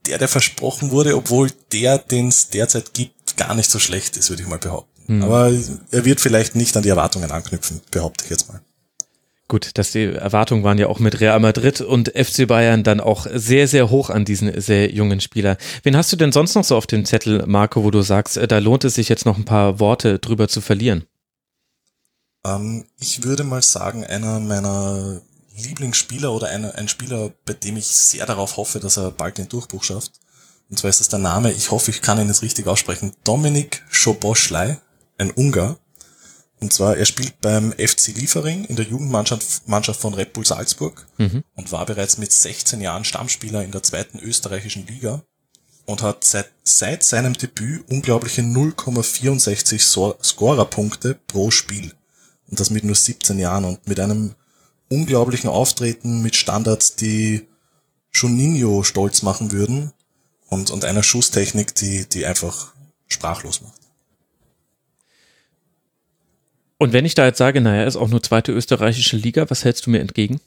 [0.05, 4.29] der, der versprochen wurde, obwohl der, den es derzeit gibt, gar nicht so schlecht ist,
[4.29, 4.92] würde ich mal behaupten.
[5.07, 5.23] Hm.
[5.23, 5.51] Aber
[5.91, 8.61] er wird vielleicht nicht an die Erwartungen anknüpfen, behaupte ich jetzt mal.
[9.49, 13.27] Gut, dass die Erwartungen waren ja auch mit Real Madrid und FC Bayern dann auch
[13.31, 15.57] sehr, sehr hoch an diesen sehr jungen Spieler.
[15.83, 18.47] Wen hast du denn sonst noch so auf dem Zettel, Marco, wo du sagst, äh,
[18.47, 21.05] da lohnt es sich jetzt noch ein paar Worte drüber zu verlieren?
[22.45, 25.21] Ähm, ich würde mal sagen, einer meiner
[25.55, 29.49] Lieblingsspieler oder einer, ein Spieler, bei dem ich sehr darauf hoffe, dass er bald den
[29.49, 30.13] Durchbruch schafft.
[30.69, 33.83] Und zwar ist das der Name, ich hoffe, ich kann ihn jetzt richtig aussprechen, Dominik
[33.91, 34.79] Schoboschlei,
[35.17, 35.77] ein Ungar
[36.63, 41.05] und zwar, er spielt beim FC Liefering in der Jugendmannschaft Mannschaft von Red Bull Salzburg
[41.17, 41.43] mhm.
[41.55, 45.23] und war bereits mit 16 Jahren Stammspieler in der zweiten österreichischen Liga
[45.85, 51.91] und hat seit, seit seinem Debüt unglaubliche 0,64 Scorerpunkte pro Spiel.
[52.49, 54.33] Und das mit nur 17 Jahren und mit einem
[54.87, 57.45] unglaublichen Auftreten mit Standards, die
[58.13, 59.91] Juninho stolz machen würden
[60.47, 62.73] und, und einer Schusstechnik, die, die einfach
[63.09, 63.82] sprachlos macht.
[66.83, 69.85] Und wenn ich da jetzt sage, naja, ist auch nur zweite österreichische Liga, was hältst
[69.85, 70.41] du mir entgegen?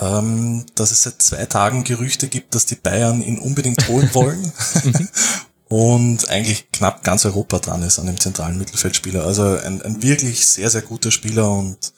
[0.00, 4.52] Ähm, dass es seit zwei Tagen Gerüchte gibt, dass die Bayern ihn unbedingt holen wollen.
[5.68, 9.24] und eigentlich knapp ganz Europa dran ist an dem zentralen Mittelfeldspieler.
[9.24, 11.92] Also ein, ein wirklich sehr, sehr guter Spieler und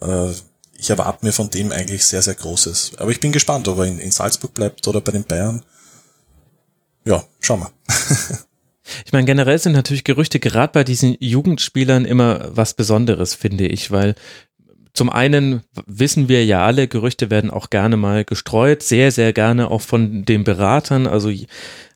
[0.00, 0.32] äh,
[0.76, 2.94] ich erwarte mir von dem eigentlich sehr, sehr Großes.
[2.96, 5.64] Aber ich bin gespannt, ob er in, in Salzburg bleibt oder bei den Bayern.
[7.04, 7.70] Ja, schauen wir.
[9.04, 13.90] Ich meine, generell sind natürlich Gerüchte gerade bei diesen Jugendspielern immer was Besonderes, finde ich,
[13.90, 14.14] weil
[14.92, 19.70] zum einen wissen wir ja alle, Gerüchte werden auch gerne mal gestreut, sehr, sehr gerne
[19.70, 21.08] auch von den Beratern.
[21.08, 21.32] Also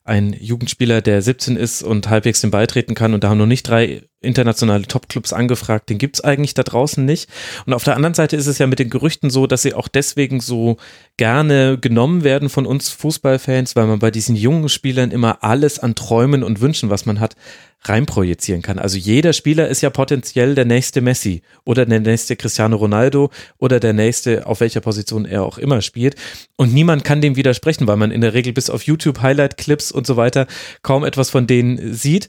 [0.04, 3.68] ein Jugendspieler, der 17 ist und halbwegs den beitreten kann und da haben noch nicht
[3.68, 7.28] drei internationale Topclubs angefragt, den gibt's eigentlich da draußen nicht.
[7.66, 9.86] Und auf der anderen Seite ist es ja mit den Gerüchten so, dass sie auch
[9.86, 10.76] deswegen so
[11.16, 15.94] gerne genommen werden von uns Fußballfans, weil man bei diesen jungen Spielern immer alles an
[15.94, 17.36] Träumen und Wünschen, was man hat,
[17.82, 18.80] reinprojizieren kann.
[18.80, 23.78] Also jeder Spieler ist ja potenziell der nächste Messi oder der nächste Cristiano Ronaldo oder
[23.78, 26.16] der nächste, auf welcher Position er auch immer spielt.
[26.56, 30.08] Und niemand kann dem widersprechen, weil man in der Regel bis auf YouTube Highlight-Clips und
[30.08, 30.48] so weiter
[30.82, 32.28] kaum etwas von denen sieht.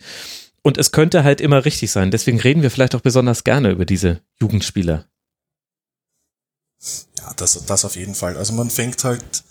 [0.61, 2.11] Und es könnte halt immer richtig sein.
[2.11, 5.05] Deswegen reden wir vielleicht auch besonders gerne über diese Jugendspieler.
[7.17, 8.37] Ja, das, das auf jeden Fall.
[8.37, 9.43] Also man fängt halt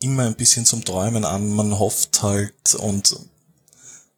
[0.00, 3.16] immer ein bisschen zum Träumen an, man hofft halt und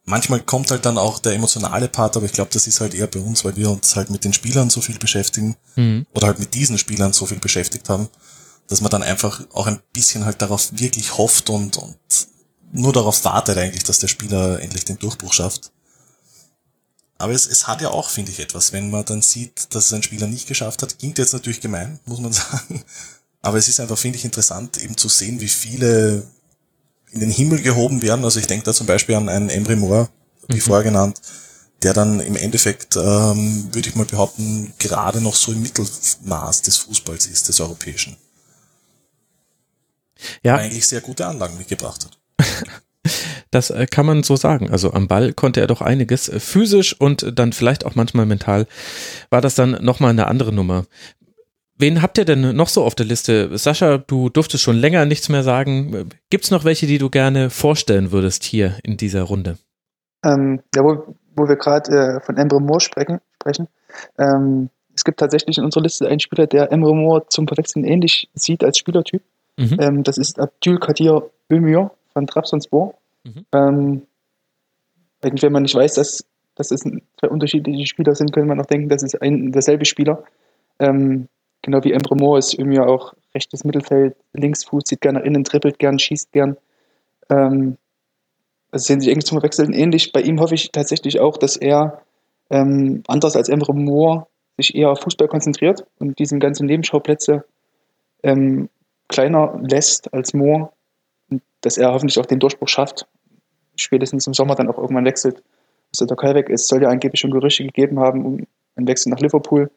[0.05, 3.07] manchmal kommt halt dann auch der emotionale Part, aber ich glaube, das ist halt eher
[3.07, 6.05] bei uns, weil wir uns halt mit den Spielern so viel beschäftigen mhm.
[6.13, 8.09] oder halt mit diesen Spielern so viel beschäftigt haben,
[8.67, 11.97] dass man dann einfach auch ein bisschen halt darauf wirklich hofft und, und
[12.71, 15.71] nur darauf wartet eigentlich, dass der Spieler endlich den Durchbruch schafft.
[17.17, 19.93] Aber es, es hat ja auch, finde ich, etwas, wenn man dann sieht, dass es
[19.93, 20.99] ein Spieler nicht geschafft hat.
[20.99, 22.83] Klingt jetzt natürlich gemein, muss man sagen.
[23.41, 26.23] Aber es ist einfach, finde ich, interessant, eben zu sehen, wie viele
[27.11, 28.25] in den Himmel gehoben werden.
[28.25, 30.09] Also ich denke da zum Beispiel an einen Embry Moore,
[30.47, 30.61] wie mhm.
[30.61, 31.21] vorher genannt,
[31.83, 36.77] der dann im Endeffekt, ähm, würde ich mal behaupten, gerade noch so im Mittelmaß des
[36.77, 38.17] Fußballs ist, des europäischen.
[40.41, 40.55] Ja.
[40.55, 42.17] Eigentlich sehr gute Anlagen mitgebracht hat.
[43.53, 44.71] Das äh, kann man so sagen.
[44.71, 46.27] Also am Ball konnte er doch einiges.
[46.27, 48.65] Äh, physisch und dann vielleicht auch manchmal mental
[49.29, 50.85] war das dann nochmal eine andere Nummer.
[51.77, 53.55] Wen habt ihr denn noch so auf der Liste?
[53.57, 56.09] Sascha, du durftest schon länger nichts mehr sagen.
[56.29, 59.57] Gibt es noch welche, die du gerne vorstellen würdest hier in dieser Runde?
[60.25, 63.19] Ähm, ja, wo, wo wir gerade äh, von Emre Moore sprechen.
[63.35, 63.67] sprechen.
[64.17, 68.29] Ähm, es gibt tatsächlich in unserer Liste einen Spieler, der Emre Moore zum Verwechseln ähnlich
[68.33, 69.21] sieht als Spielertyp.
[69.57, 69.77] Mhm.
[69.79, 72.95] Ähm, das ist Abdul Kadir Ömür von Trabzonspor.
[73.23, 73.45] Mhm.
[73.53, 74.01] Ähm,
[75.21, 78.89] wenn man nicht weiß, dass, dass es zwei unterschiedliche Spieler sind, könnte man auch denken,
[78.89, 80.23] das ist ein derselbe Spieler.
[80.79, 81.29] Ähm,
[81.61, 85.97] genau wie Emre Moore ist irgendwie auch rechtes Mittelfeld, Linksfuß, zieht gerne innen, trippelt gern,
[85.97, 86.57] schießt gern.
[87.29, 87.77] Ähm,
[88.71, 90.11] also sehen sich irgendwie zum Wechseln ähnlich.
[90.11, 92.01] Bei ihm hoffe ich tatsächlich auch, dass er
[92.49, 97.45] ähm, anders als Emre Moore sich eher auf Fußball konzentriert und diesen ganzen Nebenschauplätze
[98.23, 98.69] ähm,
[99.07, 100.71] kleiner lässt als Moore
[101.61, 103.07] dass er hoffentlich auch den Durchbruch schafft.
[103.75, 105.41] Spätestens im Sommer dann auch irgendwann wechselt,
[105.91, 106.61] dass der Türkei weg ist.
[106.61, 109.71] Es soll ja angeblich schon Gerüchte gegeben haben um einen Wechsel nach Liverpool.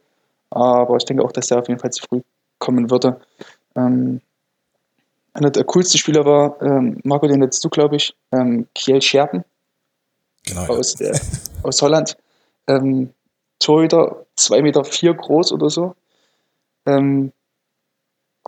[0.51, 2.21] Aber ich denke auch, dass er auf jeden Fall zu früh
[2.59, 3.21] kommen würde.
[3.75, 4.21] Ähm,
[5.35, 9.45] einer der coolsten Spieler war, ähm, Marco, den jetzt du, glaube ich, ähm, Kiel Scherpen
[10.47, 11.11] genau, aus, ja.
[11.11, 11.19] äh,
[11.63, 12.17] aus Holland.
[12.67, 13.11] Ähm,
[13.59, 15.95] Torhüter, 2,4 Meter vier groß oder so.
[16.87, 17.33] Ähm,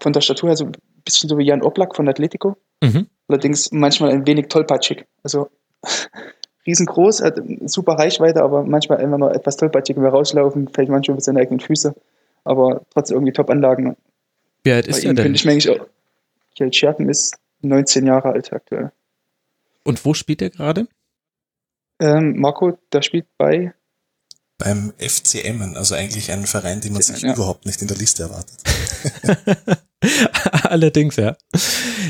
[0.00, 0.72] von der Statur her so ein
[1.04, 2.56] bisschen so wie Jan Oblak von Atletico.
[2.82, 3.06] Mhm.
[3.28, 5.04] Allerdings manchmal ein wenig tollpatschig.
[5.22, 5.50] Also
[6.66, 11.16] riesengroß, hat super Reichweite, aber manchmal einfach noch etwas tollpatschig, wenn wir rauslaufen, fällt manchmal
[11.16, 11.94] mit seinen eigenen Füße.
[12.44, 13.96] Aber trotzdem irgendwie Top-Anlagen.
[14.64, 15.34] Wie alt ist er denn?
[15.34, 15.86] Ich eigentlich auch.
[16.56, 18.92] Kjell Scherpen ist 19 Jahre alt aktuell.
[19.84, 20.86] Und wo spielt er gerade?
[22.00, 23.74] Ähm, Marco, der spielt bei
[24.58, 27.34] beim FCM, also eigentlich ein Verein, den man sich ja.
[27.34, 28.58] überhaupt nicht in der Liste erwartet.
[30.64, 31.36] Allerdings, ja.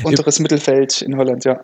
[0.03, 1.63] Unteres Mittelfeld in Holland, ja.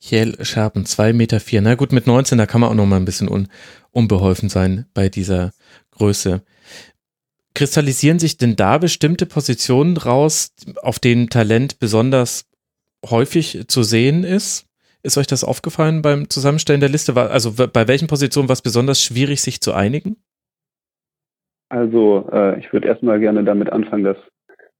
[0.00, 1.40] Kjell Schapen, 2,4 Meter.
[1.40, 1.60] Vier.
[1.60, 3.48] Na gut, mit 19, da kann man auch noch mal ein bisschen un
[3.90, 5.52] unbeholfen sein bei dieser
[5.92, 6.42] Größe.
[7.54, 12.44] Kristallisieren sich denn da bestimmte Positionen raus, auf denen Talent besonders
[13.04, 14.67] häufig zu sehen ist?
[15.02, 17.14] Ist euch das aufgefallen beim Zusammenstellen der Liste?
[17.16, 20.16] Also bei welchen Positionen war es besonders schwierig, sich zu einigen?
[21.68, 24.16] Also äh, ich würde erstmal gerne damit anfangen, dass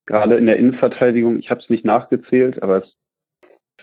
[0.07, 2.94] gerade in der Innenverteidigung, ich habe es nicht nachgezählt, aber es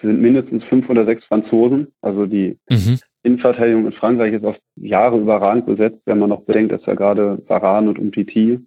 [0.02, 1.94] sind mindestens fünf oder sechs Franzosen.
[2.02, 3.00] Also die mhm.
[3.24, 7.42] Innenverteidigung in Frankreich ist auf Jahre überragend besetzt, wenn man noch bedenkt, dass ja gerade
[7.48, 8.60] Varan und Umtiti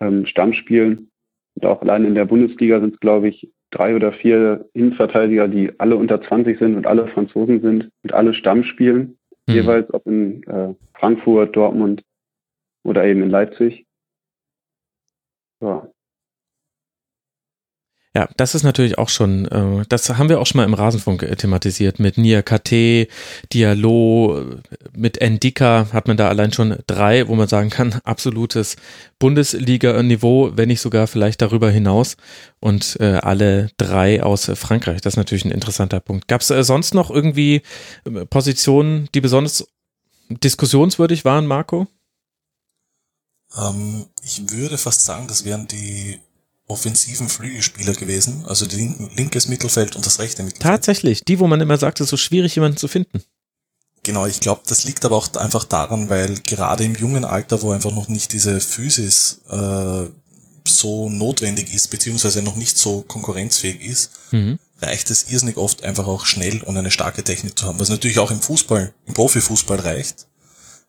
[0.00, 1.10] ähm, Stamm spielen.
[1.54, 5.78] Und auch allein in der Bundesliga sind es, glaube ich, drei oder vier Innenverteidiger, die
[5.78, 9.18] alle unter 20 sind und alle Franzosen sind und alle Stamm spielen.
[9.46, 9.54] Mhm.
[9.54, 12.02] Jeweils ob in äh, Frankfurt, Dortmund
[12.84, 13.86] oder eben in Leipzig.
[15.60, 15.88] Ja.
[18.12, 21.22] Ja, das ist natürlich auch schon, äh, das haben wir auch schon mal im Rasenfunk
[21.22, 22.00] äh, thematisiert.
[22.00, 23.06] Mit Nia KT,
[23.52, 24.56] Diallo, äh,
[24.92, 28.74] mit Endika hat man da allein schon drei, wo man sagen kann, absolutes
[29.20, 32.16] Bundesliga-Niveau, wenn nicht sogar vielleicht darüber hinaus.
[32.58, 35.00] Und äh, alle drei aus Frankreich.
[35.02, 36.26] Das ist natürlich ein interessanter Punkt.
[36.26, 37.62] Gab es äh, sonst noch irgendwie
[38.04, 39.68] äh, Positionen, die besonders
[40.30, 41.86] diskussionswürdig waren, Marco?
[43.56, 46.18] Ähm, ich würde fast sagen, das wären die
[46.70, 50.62] offensiven Flügelspieler gewesen, also die linkes Mittelfeld und das rechte Mittelfeld.
[50.62, 53.22] Tatsächlich, die, wo man immer sagt, es ist so schwierig, jemanden zu finden.
[54.02, 57.72] Genau, ich glaube, das liegt aber auch einfach daran, weil gerade im jungen Alter, wo
[57.72, 60.06] einfach noch nicht diese Physis äh,
[60.66, 64.58] so notwendig ist, beziehungsweise noch nicht so konkurrenzfähig ist, mhm.
[64.80, 67.78] reicht es irrsinnig oft einfach auch schnell und eine starke Technik zu haben.
[67.78, 70.28] Was natürlich auch im Fußball, im Profifußball reicht,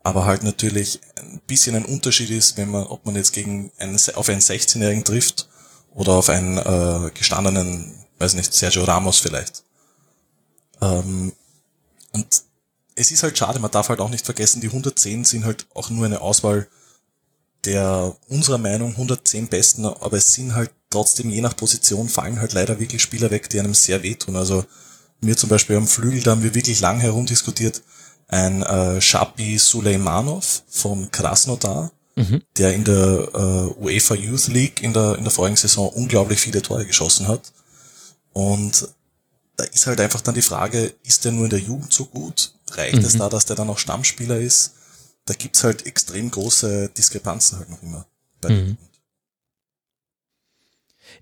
[0.03, 3.99] aber halt natürlich ein bisschen ein Unterschied ist, wenn man, ob man jetzt gegen einen,
[4.15, 5.47] auf einen 16-Jährigen trifft
[5.93, 9.63] oder auf einen äh, gestandenen, weiß nicht, Sergio Ramos vielleicht.
[10.81, 11.33] Ähm,
[12.13, 12.43] und
[12.95, 15.89] es ist halt schade, man darf halt auch nicht vergessen, die 110 sind halt auch
[15.89, 16.67] nur eine Auswahl
[17.65, 22.53] der unserer Meinung 110 besten, aber es sind halt trotzdem je nach Position fallen halt
[22.53, 24.35] leider wirklich Spieler weg, die einem sehr wehtun.
[24.35, 24.65] Also
[25.21, 27.81] mir zum Beispiel am Flügel, da haben wir wirklich lang herumdiskutiert,
[28.27, 31.91] ein äh, Shapi Suleimanov von Krasnodar,
[32.21, 32.41] mhm.
[32.57, 36.61] der in der äh, UEFA Youth League in der, in der vorigen Saison unglaublich viele
[36.61, 37.51] Tore geschossen hat.
[38.33, 38.87] Und
[39.57, 42.53] da ist halt einfach dann die Frage, ist der nur in der Jugend so gut?
[42.71, 43.05] Reicht mhm.
[43.05, 44.73] es da, dass der dann auch Stammspieler ist?
[45.25, 48.05] Da gibt's halt extrem große Diskrepanzen halt noch immer.
[48.47, 48.77] Mhm.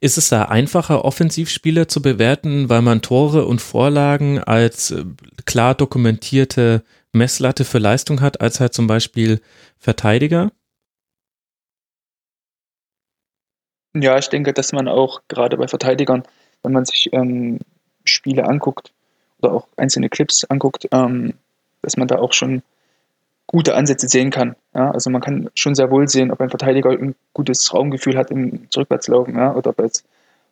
[0.02, 5.04] Ist es da einfacher, Offensivspieler zu bewerten, weil man Tore und Vorlagen als äh,
[5.46, 9.42] klar dokumentierte Messlatte für Leistung hat, als halt zum Beispiel
[9.78, 10.52] Verteidiger?
[13.94, 16.24] Ja, ich denke, dass man auch gerade bei Verteidigern,
[16.64, 17.60] wenn man sich ähm,
[18.06, 18.92] Spiele anguckt
[19.42, 21.34] oder auch einzelne Clips anguckt, ähm,
[21.82, 22.62] dass man da auch schon
[23.48, 24.56] gute Ansätze sehen kann.
[24.76, 24.92] Ja?
[24.92, 28.70] Also man kann schon sehr wohl sehen, ob ein Verteidiger ein gutes Raumgefühl hat im
[28.70, 29.56] Zurückwärtslaufen ja?
[29.56, 29.90] oder ob er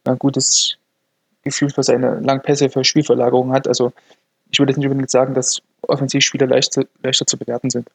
[0.06, 0.78] ein gutes
[1.44, 3.68] Gefühl für seine Langpässe, für Spielverlagerung hat.
[3.68, 3.94] Also
[4.50, 7.88] ich würde jetzt nicht unbedingt sagen, dass Offensivspieler leichter, leichter zu bewerten sind.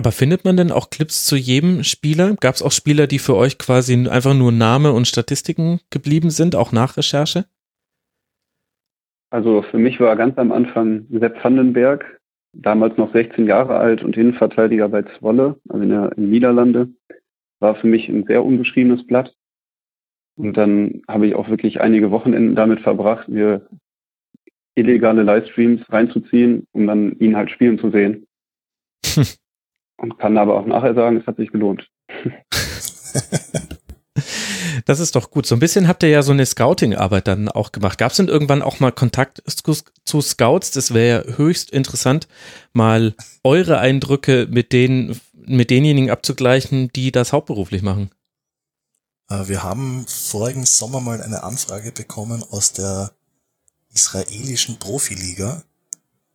[0.00, 2.34] Aber findet man denn auch Clips zu jedem Spieler?
[2.40, 6.56] Gab es auch Spieler, die für euch quasi einfach nur Name und Statistiken geblieben sind,
[6.56, 7.44] auch nach Recherche?
[9.28, 12.18] Also für mich war ganz am Anfang Sepp Vandenberg,
[12.54, 16.88] damals noch 16 Jahre alt und Innenverteidiger bei Zwolle, also in der in Niederlande,
[17.58, 19.34] war für mich ein sehr unbeschriebenes Blatt.
[20.38, 23.68] Und dann habe ich auch wirklich einige Wochenenden damit verbracht, mir
[24.76, 28.26] illegale Livestreams reinzuziehen, um dann ihn halt spielen zu sehen.
[30.00, 31.88] und kann aber auch nachher sagen, es hat sich gelohnt.
[34.84, 35.46] Das ist doch gut.
[35.46, 37.98] So ein bisschen habt ihr ja so eine Scouting-Arbeit dann auch gemacht.
[37.98, 39.42] Gab es denn irgendwann auch mal Kontakt
[40.04, 40.70] zu, Scouts?
[40.72, 42.28] Das wäre ja höchst interessant,
[42.72, 48.10] mal eure Eindrücke mit, den, mit denjenigen abzugleichen, die das hauptberuflich machen.
[49.28, 53.12] Äh, wir haben vorigen Sommer mal eine Anfrage bekommen aus der
[53.92, 55.62] israelischen Profiliga.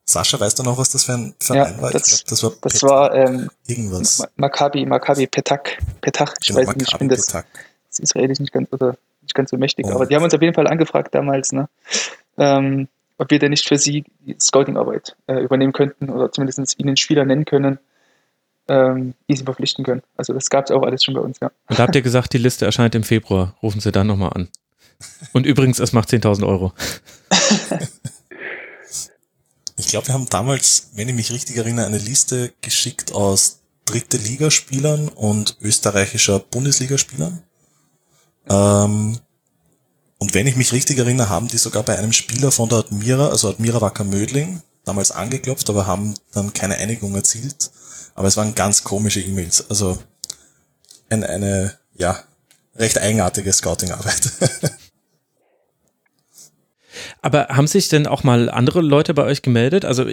[0.08, 1.92] Sascha, weißt du noch, was das für ein Verein ja, war?
[1.92, 4.24] Das, glaub, das war, das war ähm, irgendwas.
[4.36, 5.64] Maccabi, Maccabi Petach.
[6.02, 9.50] Petach, ich genau, weiß nicht, ich bin das, das Israelis nicht ganz, oder nicht ganz
[9.50, 9.94] so mächtig, oh.
[9.94, 11.68] aber die haben uns auf jeden Fall angefragt damals, ne,
[12.38, 12.88] ähm,
[13.18, 17.26] ob wir denn nicht für sie die Scouting-Arbeit äh, übernehmen könnten oder zumindest ihnen Spieler
[17.26, 17.80] nennen können,
[18.68, 20.04] ähm, die sie verpflichten können.
[20.18, 21.50] Also das gab es auch alles schon bei uns, ja.
[21.70, 23.56] Und da habt ihr gesagt, die Liste erscheint im Februar.
[23.64, 24.50] Rufen Sie dann nochmal an.
[25.34, 26.74] Und übrigens, es macht 10.000 Euro.
[29.78, 34.18] ich glaube, wir haben damals, wenn ich mich richtig erinnere, eine Liste geschickt aus dritte
[34.18, 37.44] Ligaspielern und österreichischer Bundesligaspielern.
[38.50, 39.20] Ähm,
[40.18, 43.30] und wenn ich mich richtig erinnere, haben die sogar bei einem Spieler von der Admira,
[43.30, 47.72] also Admira Wacker Mödling, damals angeklopft, aber haben dann keine Einigung erzielt.
[48.16, 49.70] Aber es waren ganz komische E-Mails.
[49.70, 49.98] Also
[51.10, 52.24] eine, eine ja,
[52.76, 54.32] recht eigenartige Scouting-Arbeit.
[57.26, 59.84] Aber haben sich denn auch mal andere Leute bei euch gemeldet?
[59.84, 60.06] Also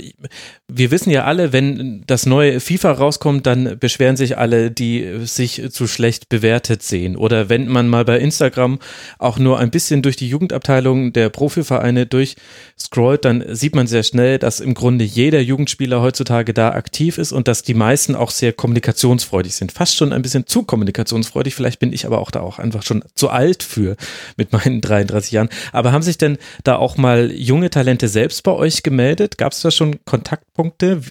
[0.67, 5.63] wir wissen ja alle, wenn das neue FIFA rauskommt, dann beschweren sich alle, die sich
[5.73, 7.17] zu schlecht bewertet sehen.
[7.17, 8.79] Oder wenn man mal bei Instagram
[9.19, 14.39] auch nur ein bisschen durch die Jugendabteilung der Profivereine durchscrollt, dann sieht man sehr schnell,
[14.39, 18.55] dass im Grunde jeder Jugendspieler heutzutage da aktiv ist und dass die meisten auch sehr
[18.55, 19.71] kommunikationsfreudig sind.
[19.71, 21.55] Fast schon ein bisschen zu kommunikationsfreudig.
[21.55, 23.97] Vielleicht bin ich aber auch da auch einfach schon zu alt für
[24.39, 25.51] mit meinen 33 Jahren.
[25.73, 27.02] Aber haben sich denn da auch mal
[27.33, 29.39] junge Talente selbst bei euch gemeldet?
[29.39, 31.03] Gab es da schon Kontaktpunkte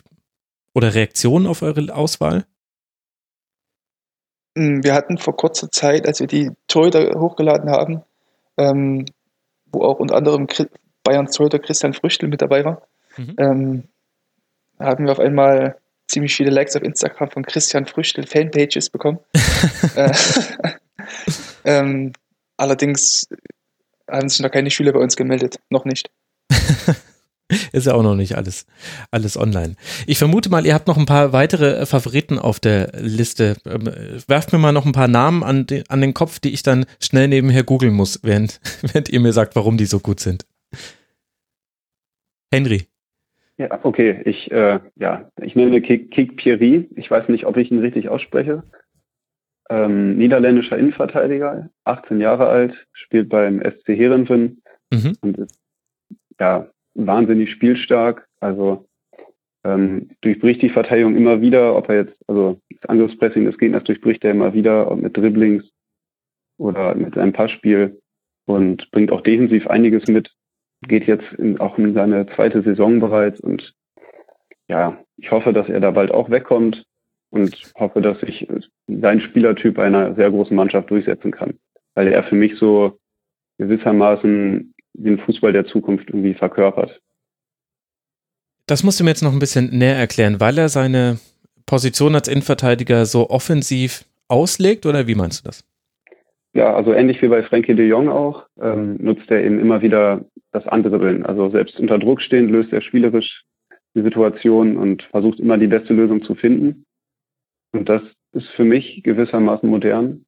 [0.73, 2.45] oder Reaktionen auf eure Auswahl?
[4.57, 8.03] Hm, wir hatten vor kurzer Zeit, als wir die Torhüter hochgeladen haben,
[8.57, 9.05] ähm,
[9.71, 10.47] wo auch unter anderem
[11.03, 12.87] Bayerns Torhüter Christian Früchtel mit dabei war,
[13.17, 13.35] mhm.
[13.37, 13.83] ähm,
[14.79, 19.19] haben wir auf einmal ziemlich viele Likes auf Instagram von Christian Früchtel Fanpages bekommen.
[19.95, 20.13] äh,
[21.63, 22.11] ähm,
[22.57, 23.27] allerdings
[24.11, 25.59] haben sich noch keine Schüler bei uns gemeldet.
[25.69, 26.11] Noch nicht.
[27.73, 28.65] Ist ja auch noch nicht alles,
[29.11, 29.75] alles online.
[30.07, 33.57] Ich vermute mal, ihr habt noch ein paar weitere äh, Favoriten auf der Liste.
[33.65, 33.89] Ähm,
[34.27, 36.85] werft mir mal noch ein paar Namen an den, an den Kopf, die ich dann
[37.01, 40.45] schnell nebenher googeln muss, während, während ihr mir sagt, warum die so gut sind.
[42.53, 42.83] Henry.
[43.57, 46.89] Ja, okay, ich, äh, ja, ich nenne Kik, Kik Pieri.
[46.95, 48.63] Ich weiß nicht, ob ich ihn richtig ausspreche.
[49.71, 54.61] Ähm, niederländischer Innenverteidiger, 18 Jahre alt, spielt beim SC Herenfen
[54.91, 55.15] mhm.
[55.21, 55.57] und ist
[56.41, 58.27] ja wahnsinnig spielstark.
[58.41, 58.85] Also
[59.63, 64.25] ähm, durchbricht die Verteidigung immer wieder, ob er jetzt, also das Angriffspressing des Gegners durchbricht
[64.25, 65.63] er immer wieder, ob mit Dribblings
[66.57, 67.97] oder mit seinem Passspiel
[68.47, 70.33] und bringt auch defensiv einiges mit.
[70.85, 73.73] Geht jetzt in, auch in seine zweite Saison bereits und
[74.67, 76.83] ja, ich hoffe, dass er da bald auch wegkommt
[77.31, 78.47] und hoffe, dass sich
[78.87, 81.55] sein Spielertyp einer sehr großen Mannschaft durchsetzen kann,
[81.95, 82.99] weil er für mich so
[83.57, 87.01] gewissermaßen den Fußball der Zukunft irgendwie verkörpert.
[88.67, 91.19] Das musst du mir jetzt noch ein bisschen näher erklären, weil er seine
[91.65, 95.65] Position als Innenverteidiger so offensiv auslegt oder wie meinst du das?
[96.53, 100.25] Ja, also ähnlich wie bei Frankie de Jong auch, ähm, nutzt er eben immer wieder
[100.51, 101.25] das andere Willen.
[101.25, 103.43] Also selbst unter Druck stehend löst er spielerisch
[103.95, 106.85] die Situation und versucht immer die beste Lösung zu finden.
[107.73, 108.01] Und das
[108.33, 110.25] ist für mich gewissermaßen modern,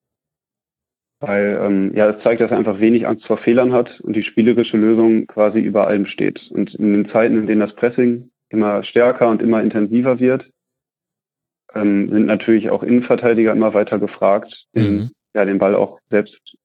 [1.19, 4.23] weil ähm, ja, es zeigt, dass er einfach wenig Angst vor Fehlern hat und die
[4.23, 6.49] spielerische Lösung quasi über allem steht.
[6.51, 10.49] Und in den Zeiten, in denen das Pressing immer stärker und immer intensiver wird,
[11.73, 16.55] ähm, sind natürlich auch Innenverteidiger immer weiter gefragt, mhm ja, den Ball auch selbst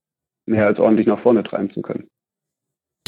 [0.47, 2.09] mehr als ordentlich nach vorne treiben zu können.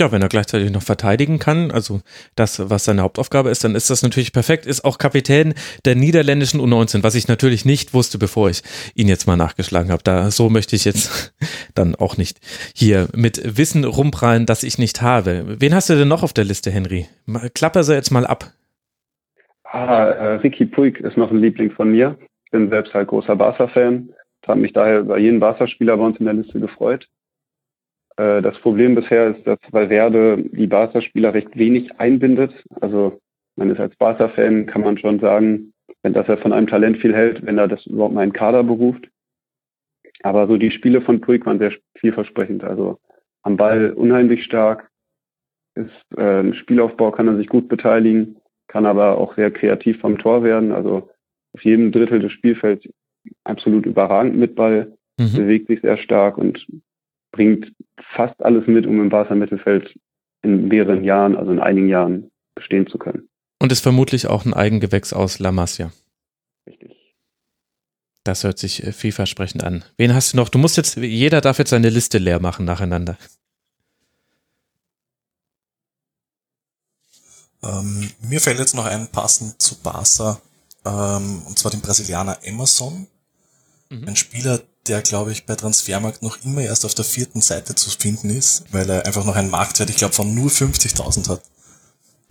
[0.01, 2.01] Ja, wenn er gleichzeitig noch verteidigen kann, also
[2.35, 4.65] das, was seine Hauptaufgabe ist, dann ist das natürlich perfekt.
[4.65, 5.53] Ist auch Kapitän
[5.85, 8.63] der niederländischen U19, was ich natürlich nicht wusste, bevor ich
[8.95, 10.03] ihn jetzt mal nachgeschlagen habe.
[10.03, 11.35] Da so möchte ich jetzt
[11.75, 12.39] dann auch nicht
[12.75, 15.45] hier mit Wissen rumprallen, das ich nicht habe.
[15.61, 17.07] Wen hast du denn noch auf der Liste, Henry?
[17.55, 18.47] Klapper sie jetzt mal ab.
[19.65, 22.17] Ah, äh, Ricky Puig ist noch ein Liebling von mir.
[22.51, 24.09] Bin selbst halt großer Barca-Fan
[24.51, 27.09] habe mich daher über jeden Barca-Spieler bei uns in der Liste gefreut.
[28.21, 32.53] Äh, das Problem bisher ist, dass Valverde die Barca-Spieler recht wenig einbindet.
[32.81, 33.19] Also
[33.57, 37.15] man ist als Barca-Fan, kann man schon sagen, wenn dass er von einem Talent viel
[37.15, 39.09] hält, wenn er das überhaupt mal in Kader beruft.
[40.23, 42.63] Aber so die Spiele von Puig waren sehr vielversprechend.
[42.63, 42.99] Also
[43.43, 44.91] am Ball unheimlich stark,
[45.75, 50.19] ist äh, im Spielaufbau kann er sich gut beteiligen, kann aber auch sehr kreativ vom
[50.19, 50.73] Tor werden.
[50.73, 51.09] Also
[51.55, 52.87] auf jedem Drittel des Spielfelds
[53.45, 55.37] absolut überragend mit Ball, mhm.
[55.37, 56.67] bewegt sich sehr stark und
[57.33, 57.73] bringt
[58.15, 59.95] fast alles mit, um im Barca Mittelfeld
[60.43, 63.29] in mehreren Jahren, also in einigen Jahren bestehen zu können.
[63.59, 65.93] Und ist vermutlich auch ein Eigengewächs aus La Masia.
[66.67, 67.15] Richtig.
[68.25, 69.85] Das hört sich äh, vielversprechend an.
[69.97, 70.49] Wen hast du noch?
[70.49, 73.17] Du musst jetzt, jeder darf jetzt seine Liste leer machen nacheinander.
[77.63, 80.41] Ähm, mir fällt jetzt noch ein passend zu Barca
[80.85, 83.07] ähm, und zwar den Brasilianer Emerson.
[83.91, 84.09] Mhm.
[84.09, 84.61] Ein Spieler,
[84.91, 88.65] der, glaube ich, bei Transfermarkt noch immer erst auf der vierten Seite zu finden ist,
[88.73, 91.43] weil er einfach noch einen Marktwert, ich glaube, von nur 50.000 hat.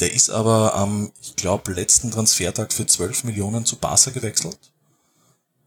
[0.01, 4.57] Der ist aber am, ich glaube, letzten Transfertag für 12 Millionen zu Barca gewechselt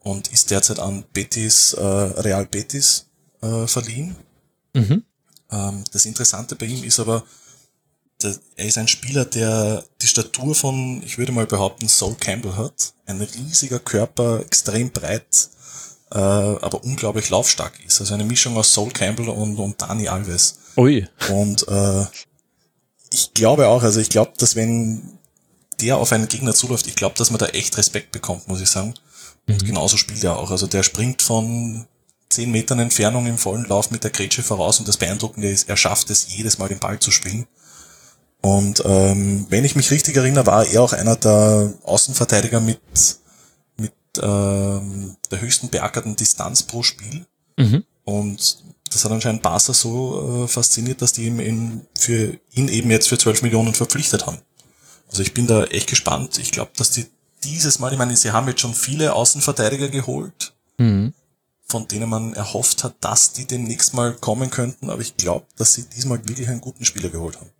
[0.00, 3.06] und ist derzeit an Betis, äh, Real Betis
[3.40, 4.14] äh, verliehen.
[4.74, 5.02] Mhm.
[5.50, 7.24] Ähm, das Interessante bei ihm ist aber,
[8.22, 12.56] der, er ist ein Spieler, der die Statur von, ich würde mal behaupten, Saul Campbell
[12.56, 12.92] hat.
[13.06, 15.48] Ein riesiger Körper, extrem breit,
[16.12, 18.00] äh, aber unglaublich laufstark ist.
[18.00, 20.58] Also eine Mischung aus Saul Campbell und, und Dani Alves.
[20.76, 21.06] Ui.
[21.30, 22.04] Und äh,
[23.12, 25.18] ich glaube auch, also ich glaube, dass wenn
[25.80, 28.70] der auf einen Gegner zuläuft, ich glaube, dass man da echt Respekt bekommt, muss ich
[28.70, 28.94] sagen.
[29.48, 29.66] Und mhm.
[29.66, 30.50] genauso spielt er auch.
[30.50, 31.86] Also der springt von
[32.28, 35.76] zehn Metern Entfernung im vollen Lauf mit der Grätsche voraus und das Beeindruckende ist, er
[35.76, 37.46] schafft es jedes Mal den Ball zu spielen.
[38.40, 42.80] Und ähm, wenn ich mich richtig erinnere, war er auch einer der Außenverteidiger mit
[44.20, 47.26] ähm, der höchsten beackerten Distanz pro Spiel.
[47.56, 47.84] Mhm.
[48.04, 52.90] Und das hat anscheinend Barca so äh, fasziniert, dass die ihn in, für ihn eben
[52.90, 54.38] jetzt für 12 Millionen verpflichtet haben.
[55.08, 56.38] Also ich bin da echt gespannt.
[56.38, 57.06] Ich glaube, dass die
[57.44, 61.12] dieses Mal, ich meine, sie haben jetzt schon viele Außenverteidiger geholt, mhm.
[61.64, 65.74] von denen man erhofft hat, dass die demnächst mal kommen könnten, aber ich glaube, dass
[65.74, 67.50] sie diesmal wirklich einen guten Spieler geholt haben.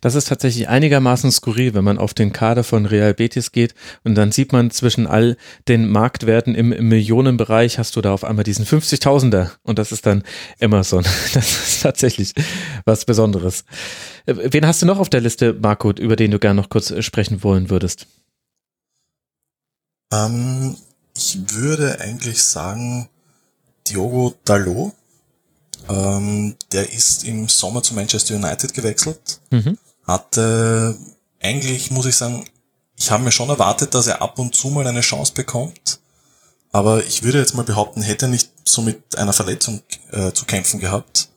[0.00, 3.74] Das ist tatsächlich einigermaßen skurril, wenn man auf den Kader von Real Betis geht
[4.04, 5.36] und dann sieht man zwischen all
[5.68, 10.22] den Marktwerten im, Millionenbereich hast du da auf einmal diesen 50.000er und das ist dann
[10.58, 11.04] Emerson.
[11.32, 12.34] Das ist tatsächlich
[12.84, 13.64] was Besonderes.
[14.26, 16.90] Äh, wen hast du noch auf der Liste, Marco, über den du gerne noch kurz
[16.90, 18.06] äh, sprechen wollen würdest?
[20.12, 20.76] Ähm,
[21.16, 23.08] ich würde eigentlich sagen
[23.86, 24.92] Diogo Dalot
[25.90, 29.40] ähm, der ist im Sommer zu Manchester United gewechselt.
[29.50, 29.76] Mhm.
[30.06, 30.96] Hatte
[31.40, 32.44] eigentlich, muss ich sagen,
[32.96, 36.00] ich habe mir schon erwartet, dass er ab und zu mal eine Chance bekommt.
[36.72, 39.82] Aber ich würde jetzt mal behaupten, hätte er nicht so mit einer Verletzung
[40.12, 41.28] äh, zu kämpfen gehabt,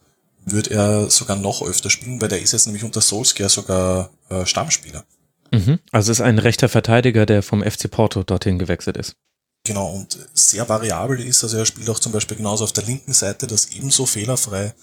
[0.45, 4.45] würde er sogar noch öfter spielen, weil der ist jetzt nämlich unter Solskjaer sogar äh,
[4.45, 5.05] Stammspieler.
[5.51, 5.79] Mhm.
[5.91, 9.15] Also ist ein rechter Verteidiger, der vom FC Porto dorthin gewechselt ist.
[9.65, 11.43] Genau, und sehr variabel ist.
[11.43, 14.73] Also er spielt auch zum Beispiel genauso auf der linken Seite, das ebenso fehlerfrei.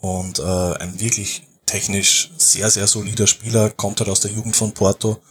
[0.00, 4.72] Und äh, ein wirklich technisch sehr, sehr solider Spieler, kommt halt aus der Jugend von
[4.72, 5.22] Porto.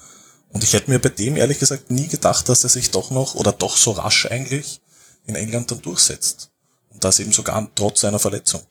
[0.51, 3.35] Und ich hätte mir bei dem ehrlich gesagt nie gedacht, dass er sich doch noch,
[3.35, 4.79] oder doch so rasch eigentlich,
[5.25, 6.51] in England dann durchsetzt.
[6.89, 8.61] Und das eben sogar trotz seiner Verletzung.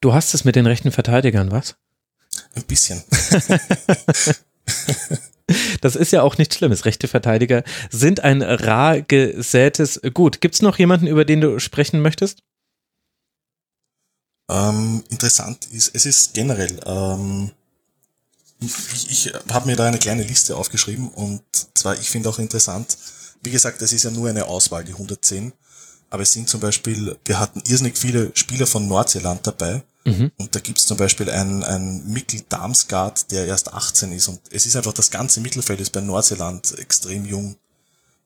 [0.00, 1.74] Du hast es mit den rechten Verteidigern, was?
[2.54, 3.02] Ein bisschen.
[5.80, 6.84] Das ist ja auch nichts Schlimmes.
[6.84, 10.40] Rechte Verteidiger sind ein rar gesätes Gut.
[10.40, 12.42] Gibt es noch jemanden, über den du sprechen möchtest?
[14.50, 17.52] Ähm, interessant ist, es ist generell, ähm,
[18.60, 21.42] ich, ich habe mir da eine kleine Liste aufgeschrieben und
[21.74, 22.98] zwar, ich finde auch interessant,
[23.42, 25.52] wie gesagt, es ist ja nur eine Auswahl, die 110,
[26.10, 30.32] aber es sind zum Beispiel, wir hatten irrsinnig viele Spieler von Nordseeland dabei Mhm.
[30.38, 34.28] Und da gibt's zum Beispiel einen, einen Mikkel Damsgaard, der erst 18 ist.
[34.28, 37.56] Und es ist einfach, das ganze Mittelfeld ist bei Nordseeland extrem jung.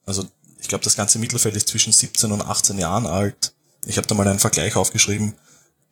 [0.06, 0.24] Also
[0.60, 3.52] ich glaube, das ganze Mittelfeld ist zwischen 17 und 18 Jahren alt.
[3.86, 5.34] Ich habe da mal einen Vergleich aufgeschrieben.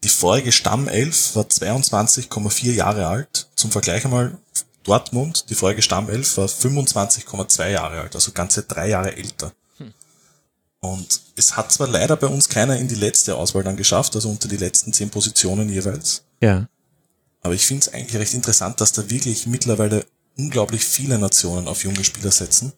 [0.05, 3.49] Die vorige Stammelf war 22,4 Jahre alt.
[3.55, 4.39] Zum Vergleich einmal
[4.83, 9.53] Dortmund, die vorige Stammelf war 25,2 Jahre alt, also ganze drei Jahre älter.
[10.83, 14.29] Und es hat zwar leider bei uns keiner in die letzte Auswahl dann geschafft, also
[14.29, 16.25] unter die letzten zehn Positionen jeweils.
[16.41, 16.69] Ja.
[17.41, 20.05] Aber ich finde es eigentlich recht interessant, dass da wirklich mittlerweile
[20.37, 22.73] unglaublich viele Nationen auf junge Spieler setzen.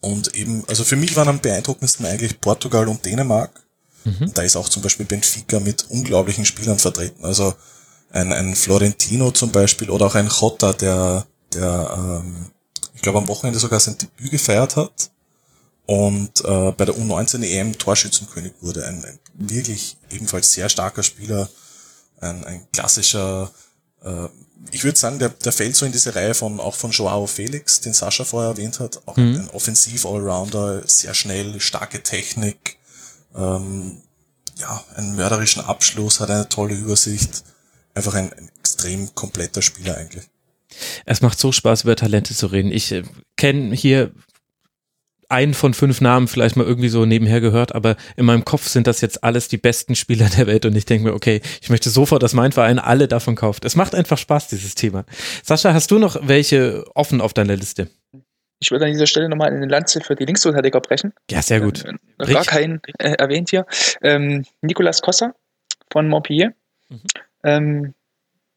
[0.00, 3.64] Und eben, also für mich waren am beeindruckendsten eigentlich Portugal und Dänemark.
[4.04, 4.32] Mhm.
[4.32, 7.24] da ist auch zum Beispiel Benfica mit unglaublichen Spielern vertreten.
[7.24, 7.52] Also
[8.10, 12.52] ein, ein Florentino zum Beispiel oder auch ein Jota, der, der ähm,
[12.94, 15.10] ich glaube am Wochenende sogar sein Debüt gefeiert hat
[15.88, 18.86] und äh, bei der U19 EM Torschützenkönig wurde.
[18.86, 21.48] Ein, ein wirklich ebenfalls sehr starker Spieler,
[22.20, 23.50] ein, ein klassischer,
[24.04, 24.26] äh,
[24.70, 27.80] ich würde sagen, der, der fällt so in diese Reihe von auch von Joao Felix,
[27.80, 29.36] den Sascha vorher erwähnt hat, auch mhm.
[29.36, 32.76] ein Offensiv-Allrounder, sehr schnell, starke Technik,
[33.34, 34.02] ähm,
[34.58, 37.44] ja, einen mörderischen Abschluss, hat eine tolle Übersicht,
[37.94, 40.24] einfach ein, ein extrem kompletter Spieler eigentlich.
[41.06, 42.72] Es macht so Spaß, über Talente zu reden.
[42.72, 43.04] Ich äh,
[43.36, 44.12] kenne hier
[45.28, 48.86] einen von fünf Namen vielleicht mal irgendwie so nebenher gehört, aber in meinem Kopf sind
[48.86, 51.90] das jetzt alles die besten Spieler der Welt und ich denke mir, okay, ich möchte
[51.90, 53.64] sofort, dass mein Verein alle davon kauft.
[53.64, 55.04] Es macht einfach Spaß, dieses Thema.
[55.42, 57.88] Sascha, hast du noch welche offen auf deiner Liste?
[58.60, 61.12] Ich würde an dieser Stelle nochmal eine Lanze für die Linksverteidiger brechen.
[61.30, 61.84] Ja, sehr gut.
[61.84, 63.66] Äh, noch gar keinen äh, erwähnt hier.
[64.02, 65.34] Ähm, Nicolas Cossa
[65.92, 66.54] von Montpellier
[66.88, 67.00] mhm.
[67.44, 67.94] ähm,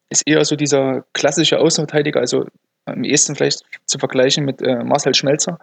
[0.08, 2.46] ist eher so dieser klassische Außenverteidiger, also
[2.84, 5.58] am ehesten vielleicht zu vergleichen mit äh, Marcel Schmelzer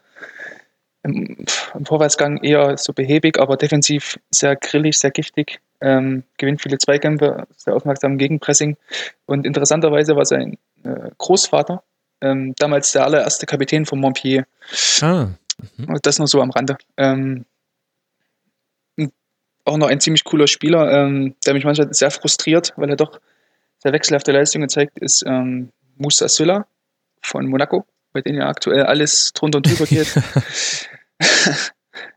[1.04, 5.60] im, im, Vorwärtsgang eher so behäbig, aber defensiv sehr grillig, sehr giftig.
[5.82, 8.76] Ähm, gewinnt viele Zweikämpfe, sehr aufmerksam gegen Pressing.
[9.26, 11.84] Und interessanterweise war sein äh, Großvater
[12.22, 14.46] ähm, damals der allererste Kapitän von Montpellier.
[15.02, 15.30] Ah.
[15.78, 15.98] Mhm.
[16.02, 16.78] Das nur so am Rande.
[16.98, 17.46] Ähm,
[19.66, 23.20] auch noch ein ziemlich cooler Spieler, ähm, der mich manchmal sehr frustriert, weil er doch
[23.78, 26.66] sehr wechselhafte Leistungen zeigt, ist ähm, Moussa Sylla
[27.22, 30.08] von Monaco bei denen ja aktuell alles drunter und drüber geht.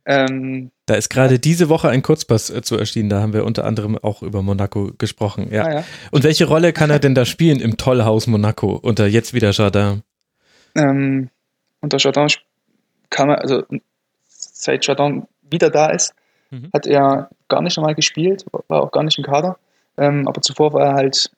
[0.06, 3.64] ähm, da ist gerade diese Woche ein Kurzpass äh, zu erschienen, da haben wir unter
[3.64, 5.48] anderem auch über Monaco gesprochen.
[5.50, 5.64] Ja.
[5.64, 5.84] Ah, ja.
[6.10, 10.02] Und welche Rolle kann er denn da spielen im Tollhaus Monaco unter jetzt wieder Jardin?
[10.74, 11.30] Ähm,
[11.80, 12.28] unter Jardin
[13.10, 13.64] kam er, also
[14.28, 16.14] seit Jardin wieder da ist,
[16.50, 16.70] mhm.
[16.72, 19.58] hat er gar nicht normal gespielt, war auch gar nicht im Kader.
[19.98, 21.30] Ähm, aber zuvor war er halt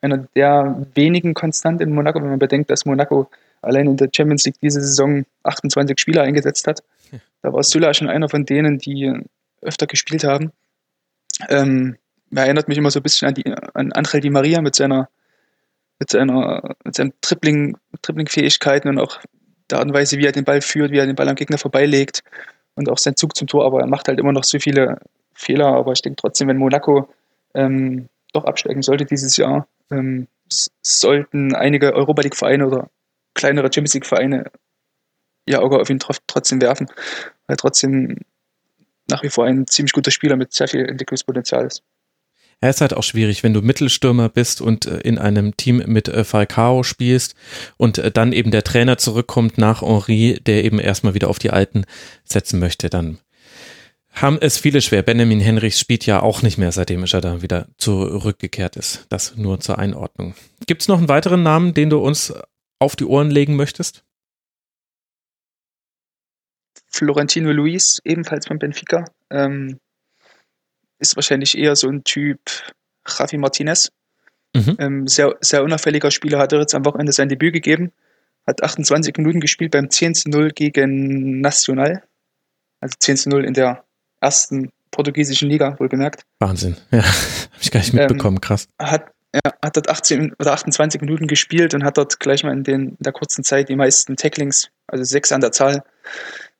[0.00, 3.28] einer der wenigen konstant in Monaco, wenn man bedenkt, dass Monaco
[3.62, 6.82] allein in der Champions League diese Saison 28 Spieler eingesetzt hat.
[7.40, 9.12] Da war Sylla schon einer von denen, die
[9.62, 10.50] öfter gespielt haben.
[11.48, 11.96] Ähm,
[12.34, 15.08] er erinnert mich immer so ein bisschen an, die, an Angel Di Maria mit seiner,
[16.00, 19.20] mit seiner, mit seinen Tripling, Tripling-Fähigkeiten und auch
[19.70, 21.58] der Art und Weise, wie er den Ball führt, wie er den Ball am Gegner
[21.58, 22.22] vorbeilegt
[22.74, 24.98] und auch sein Zug zum Tor, aber er macht halt immer noch so viele
[25.34, 25.66] Fehler.
[25.66, 27.08] Aber ich denke trotzdem, wenn Monaco
[27.54, 30.28] ähm, doch absteigen sollte dieses Jahr, ähm,
[30.82, 32.90] sollten einige Europa League-Vereine oder
[33.38, 34.50] kleinere Champions League-Vereine
[35.46, 36.88] ihr Auge auf ihn trotzdem werfen,
[37.46, 38.18] weil trotzdem
[39.08, 41.82] nach wie vor ein ziemlich guter Spieler mit sehr viel Entwicklungspotenzial ist.
[42.60, 46.08] Er ist halt auch schwierig, wenn du Mittelstürmer bist und äh, in einem Team mit
[46.08, 47.36] äh, Falcao spielst
[47.76, 51.50] und äh, dann eben der Trainer zurückkommt nach Henri, der eben erstmal wieder auf die
[51.50, 51.84] Alten
[52.24, 53.18] setzen möchte, dann
[54.12, 55.02] haben es viele schwer.
[55.02, 59.06] Benjamin Henrichs spielt ja auch nicht mehr, seitdem er da wieder zurückgekehrt ist.
[59.08, 60.34] Das nur zur Einordnung.
[60.66, 62.34] Gibt es noch einen weiteren Namen, den du uns
[62.78, 64.04] auf die Ohren legen möchtest?
[66.86, 69.78] Florentino Luis, ebenfalls von Benfica, ähm,
[70.98, 72.40] ist wahrscheinlich eher so ein Typ
[73.06, 73.90] Javi Martinez.
[74.54, 74.76] Mhm.
[74.78, 77.92] Ähm, sehr, sehr unauffälliger Spieler hat er jetzt am Wochenende sein Debüt gegeben.
[78.46, 82.02] Hat 28 Minuten gespielt beim 10 zu 0 gegen Nacional.
[82.80, 83.84] Also 10 zu 0 in der
[84.20, 86.24] ersten portugiesischen Liga, wohlgemerkt.
[86.40, 87.02] Wahnsinn, ja.
[87.02, 88.68] Habe ich gar nicht mitbekommen, ähm, krass.
[88.80, 92.64] Hat, ja, hat dort 18 oder 28 Minuten gespielt und hat dort gleich mal in,
[92.64, 95.84] den, in der kurzen Zeit die meisten Tacklings, also sechs an der Zahl,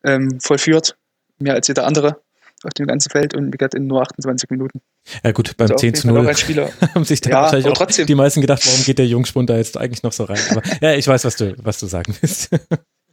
[0.04, 0.96] ähm, vollführt.
[1.38, 2.20] Mehr als jeder andere
[2.64, 4.80] auf dem ganzen Feld und wie gesagt in nur 28 Minuten.
[5.22, 6.26] Ja gut, beim also 10 zu 0
[6.94, 8.06] haben sich da ja, wahrscheinlich auch trotzdem.
[8.06, 10.40] die meisten gedacht, warum geht der Jungspund da jetzt eigentlich noch so rein?
[10.50, 12.50] Aber ja, ich weiß, was du, was du sagen willst.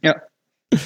[0.02, 0.16] ja.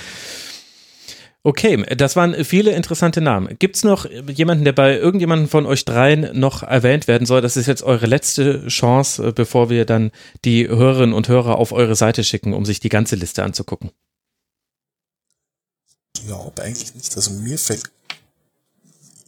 [1.42, 3.56] Okay, das waren viele interessante Namen.
[3.58, 7.40] Gibt es noch jemanden, der bei irgendjemandem von euch dreien noch erwähnt werden soll?
[7.40, 10.10] Das ist jetzt eure letzte Chance, äh, bevor wir dann
[10.44, 13.90] die Hörerinnen und Hörer auf eure Seite schicken, um sich die ganze Liste anzugucken.
[16.28, 17.16] Ja, aber eigentlich nicht.
[17.16, 17.90] Also mir fällt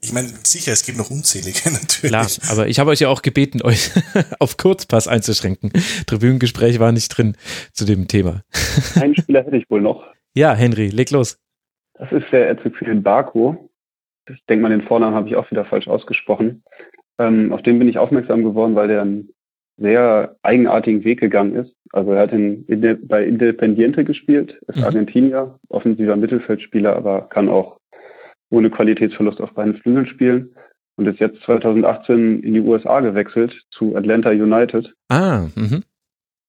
[0.05, 2.11] ich meine, sicher, es gibt noch unzählige natürlich.
[2.11, 3.91] Klar, aber ich habe euch ja auch gebeten, euch
[4.41, 5.73] auf Kurzpass einzuschränken.
[6.07, 7.37] Tribünengespräch war nicht drin
[7.73, 8.43] zu dem Thema.
[8.97, 10.03] Einen Spieler hätte ich wohl noch.
[10.35, 11.39] Ja, Henry, leg los.
[12.03, 13.71] Das ist der Ezequiel Barco.
[14.29, 16.65] Ich denke mal, den Vornamen habe ich auch wieder falsch ausgesprochen.
[17.17, 19.29] Ähm, auf den bin ich aufmerksam geworden, weil der einen
[19.77, 21.73] sehr eigenartigen Weg gegangen ist.
[21.93, 24.85] Also er hat in, in, bei Independiente gespielt, ist mhm.
[24.85, 27.79] Argentinier, offensiver Mittelfeldspieler, aber kann auch
[28.51, 30.57] ohne Qualitätsverlust auf beiden Flügeln spielen
[30.97, 34.93] und ist jetzt 2018 in die USA gewechselt zu Atlanta United.
[35.09, 35.85] Ah, mhm.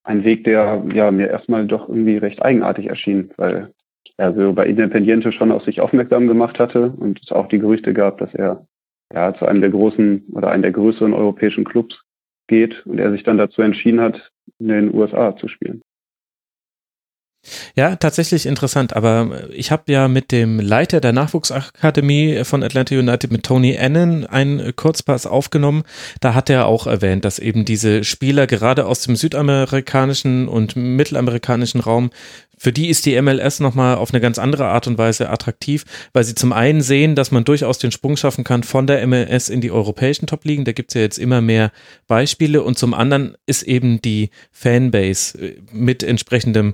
[0.04, 3.72] Ein Weg, der ja mir erstmal doch irgendwie recht eigenartig erschien, weil
[4.18, 7.94] er so bei Independiente schon auf sich aufmerksam gemacht hatte und es auch die Gerüchte
[7.94, 8.66] gab, dass er
[9.14, 12.02] ja zu einem der großen oder einem der größeren europäischen Clubs
[12.48, 15.82] geht und er sich dann dazu entschieden hat, in den USA zu spielen.
[17.76, 23.32] Ja, tatsächlich interessant, aber ich habe ja mit dem Leiter der Nachwuchsakademie von Atlanta United,
[23.32, 25.84] mit Tony Annan, einen Kurzpass aufgenommen.
[26.22, 31.82] Da hat er auch erwähnt, dass eben diese Spieler gerade aus dem südamerikanischen und mittelamerikanischen
[31.82, 32.12] Raum,
[32.64, 35.84] für die ist die MLS nochmal auf eine ganz andere Art und Weise attraktiv,
[36.14, 39.50] weil sie zum einen sehen, dass man durchaus den Sprung schaffen kann von der MLS
[39.50, 40.64] in die europäischen Top-Ligen.
[40.64, 41.74] Da gibt's ja jetzt immer mehr
[42.08, 46.74] Beispiele und zum anderen ist eben die Fanbase äh, mit entsprechendem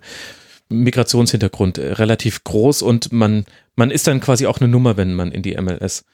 [0.69, 3.45] Migrationshintergrund äh, relativ groß und man,
[3.75, 6.05] man ist dann quasi auch eine Nummer, wenn man in die MLS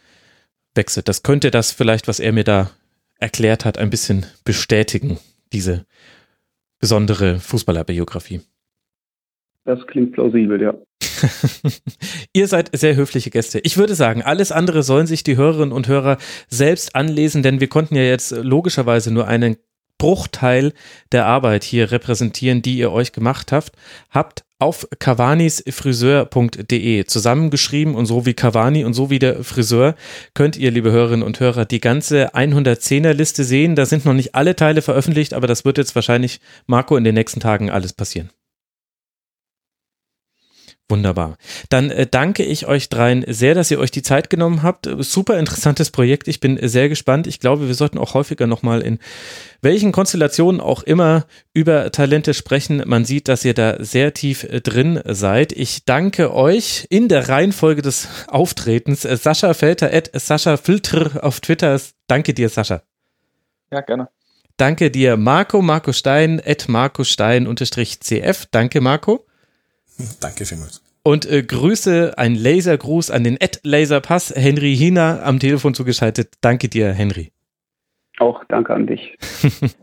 [0.74, 1.08] wechselt.
[1.08, 2.72] Das könnte das vielleicht, was er mir da
[3.18, 5.20] erklärt hat, ein bisschen bestätigen,
[5.54, 5.86] diese
[6.80, 8.42] besondere Fußballerbiografie.
[9.64, 10.76] Das klingt plausibel, ja.
[12.34, 13.60] Ihr seid sehr höfliche Gäste.
[13.60, 17.68] Ich würde sagen, alles andere sollen sich die Hörerinnen und Hörer selbst anlesen, denn wir
[17.68, 19.58] konnten ja jetzt logischerweise nur einen
[20.06, 20.72] Bruchteil
[21.12, 23.72] der Arbeit hier repräsentieren, die ihr euch gemacht habt,
[24.12, 29.96] habt auf cavanisfriseur.de zusammengeschrieben und so wie Cavani und so wie der Friseur
[30.36, 33.74] könnt ihr, liebe Hörerinnen und Hörer, die ganze 110er Liste sehen.
[33.74, 37.16] Da sind noch nicht alle Teile veröffentlicht, aber das wird jetzt wahrscheinlich Marco in den
[37.16, 38.30] nächsten Tagen alles passieren.
[40.88, 41.38] Wunderbar.
[41.70, 44.88] Dann äh, danke ich euch dreien sehr, dass ihr euch die Zeit genommen habt.
[45.00, 46.28] Super interessantes Projekt.
[46.28, 47.26] Ich bin sehr gespannt.
[47.26, 49.00] Ich glaube, wir sollten auch häufiger nochmal in
[49.62, 52.84] welchen Konstellationen auch immer über Talente sprechen.
[52.86, 55.54] Man sieht, dass ihr da sehr tief äh, drin seid.
[55.54, 59.06] Ich danke euch in der Reihenfolge des Auftretens.
[59.06, 61.82] Äh, Sascha Felter, at Sascha Filter auf Twitter.
[62.06, 62.84] Danke dir, Sascha.
[63.72, 64.10] Ja, gerne.
[64.58, 68.46] Danke dir, Marco, Marco Stein, at Marco Stein unterstrich CF.
[68.52, 69.26] Danke, Marco.
[70.20, 70.82] Danke vielmals.
[71.04, 76.34] Und äh, Grüße, ein Lasergruß an den Ed Laserpass, Henry Hina am Telefon zugeschaltet.
[76.42, 77.32] Danke dir, Henry.
[78.18, 79.18] Auch danke an dich.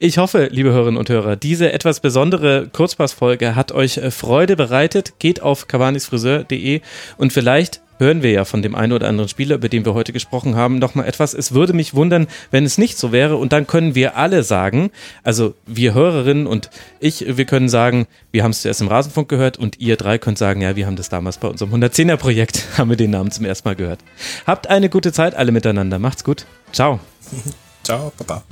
[0.00, 5.18] Ich hoffe, liebe Hörerinnen und Hörer, diese etwas besondere Kurzpassfolge hat euch äh, Freude bereitet.
[5.18, 6.80] Geht auf cavanisfriseur.de
[7.18, 10.12] und vielleicht hören wir ja von dem einen oder anderen Spieler, über den wir heute
[10.12, 11.34] gesprochen haben, noch mal etwas.
[11.34, 13.36] Es würde mich wundern, wenn es nicht so wäre.
[13.36, 14.90] Und dann können wir alle sagen,
[15.22, 16.70] also wir Hörerinnen und
[17.00, 20.38] ich, wir können sagen, wir haben es zuerst im Rasenfunk gehört und ihr drei könnt
[20.38, 23.68] sagen, ja, wir haben das damals bei unserem 110er-Projekt, haben wir den Namen zum ersten
[23.68, 24.00] Mal gehört.
[24.46, 25.98] Habt eine gute Zeit alle miteinander.
[25.98, 26.46] Macht's gut.
[26.72, 27.00] Ciao.
[27.82, 28.42] Ciao, Papa.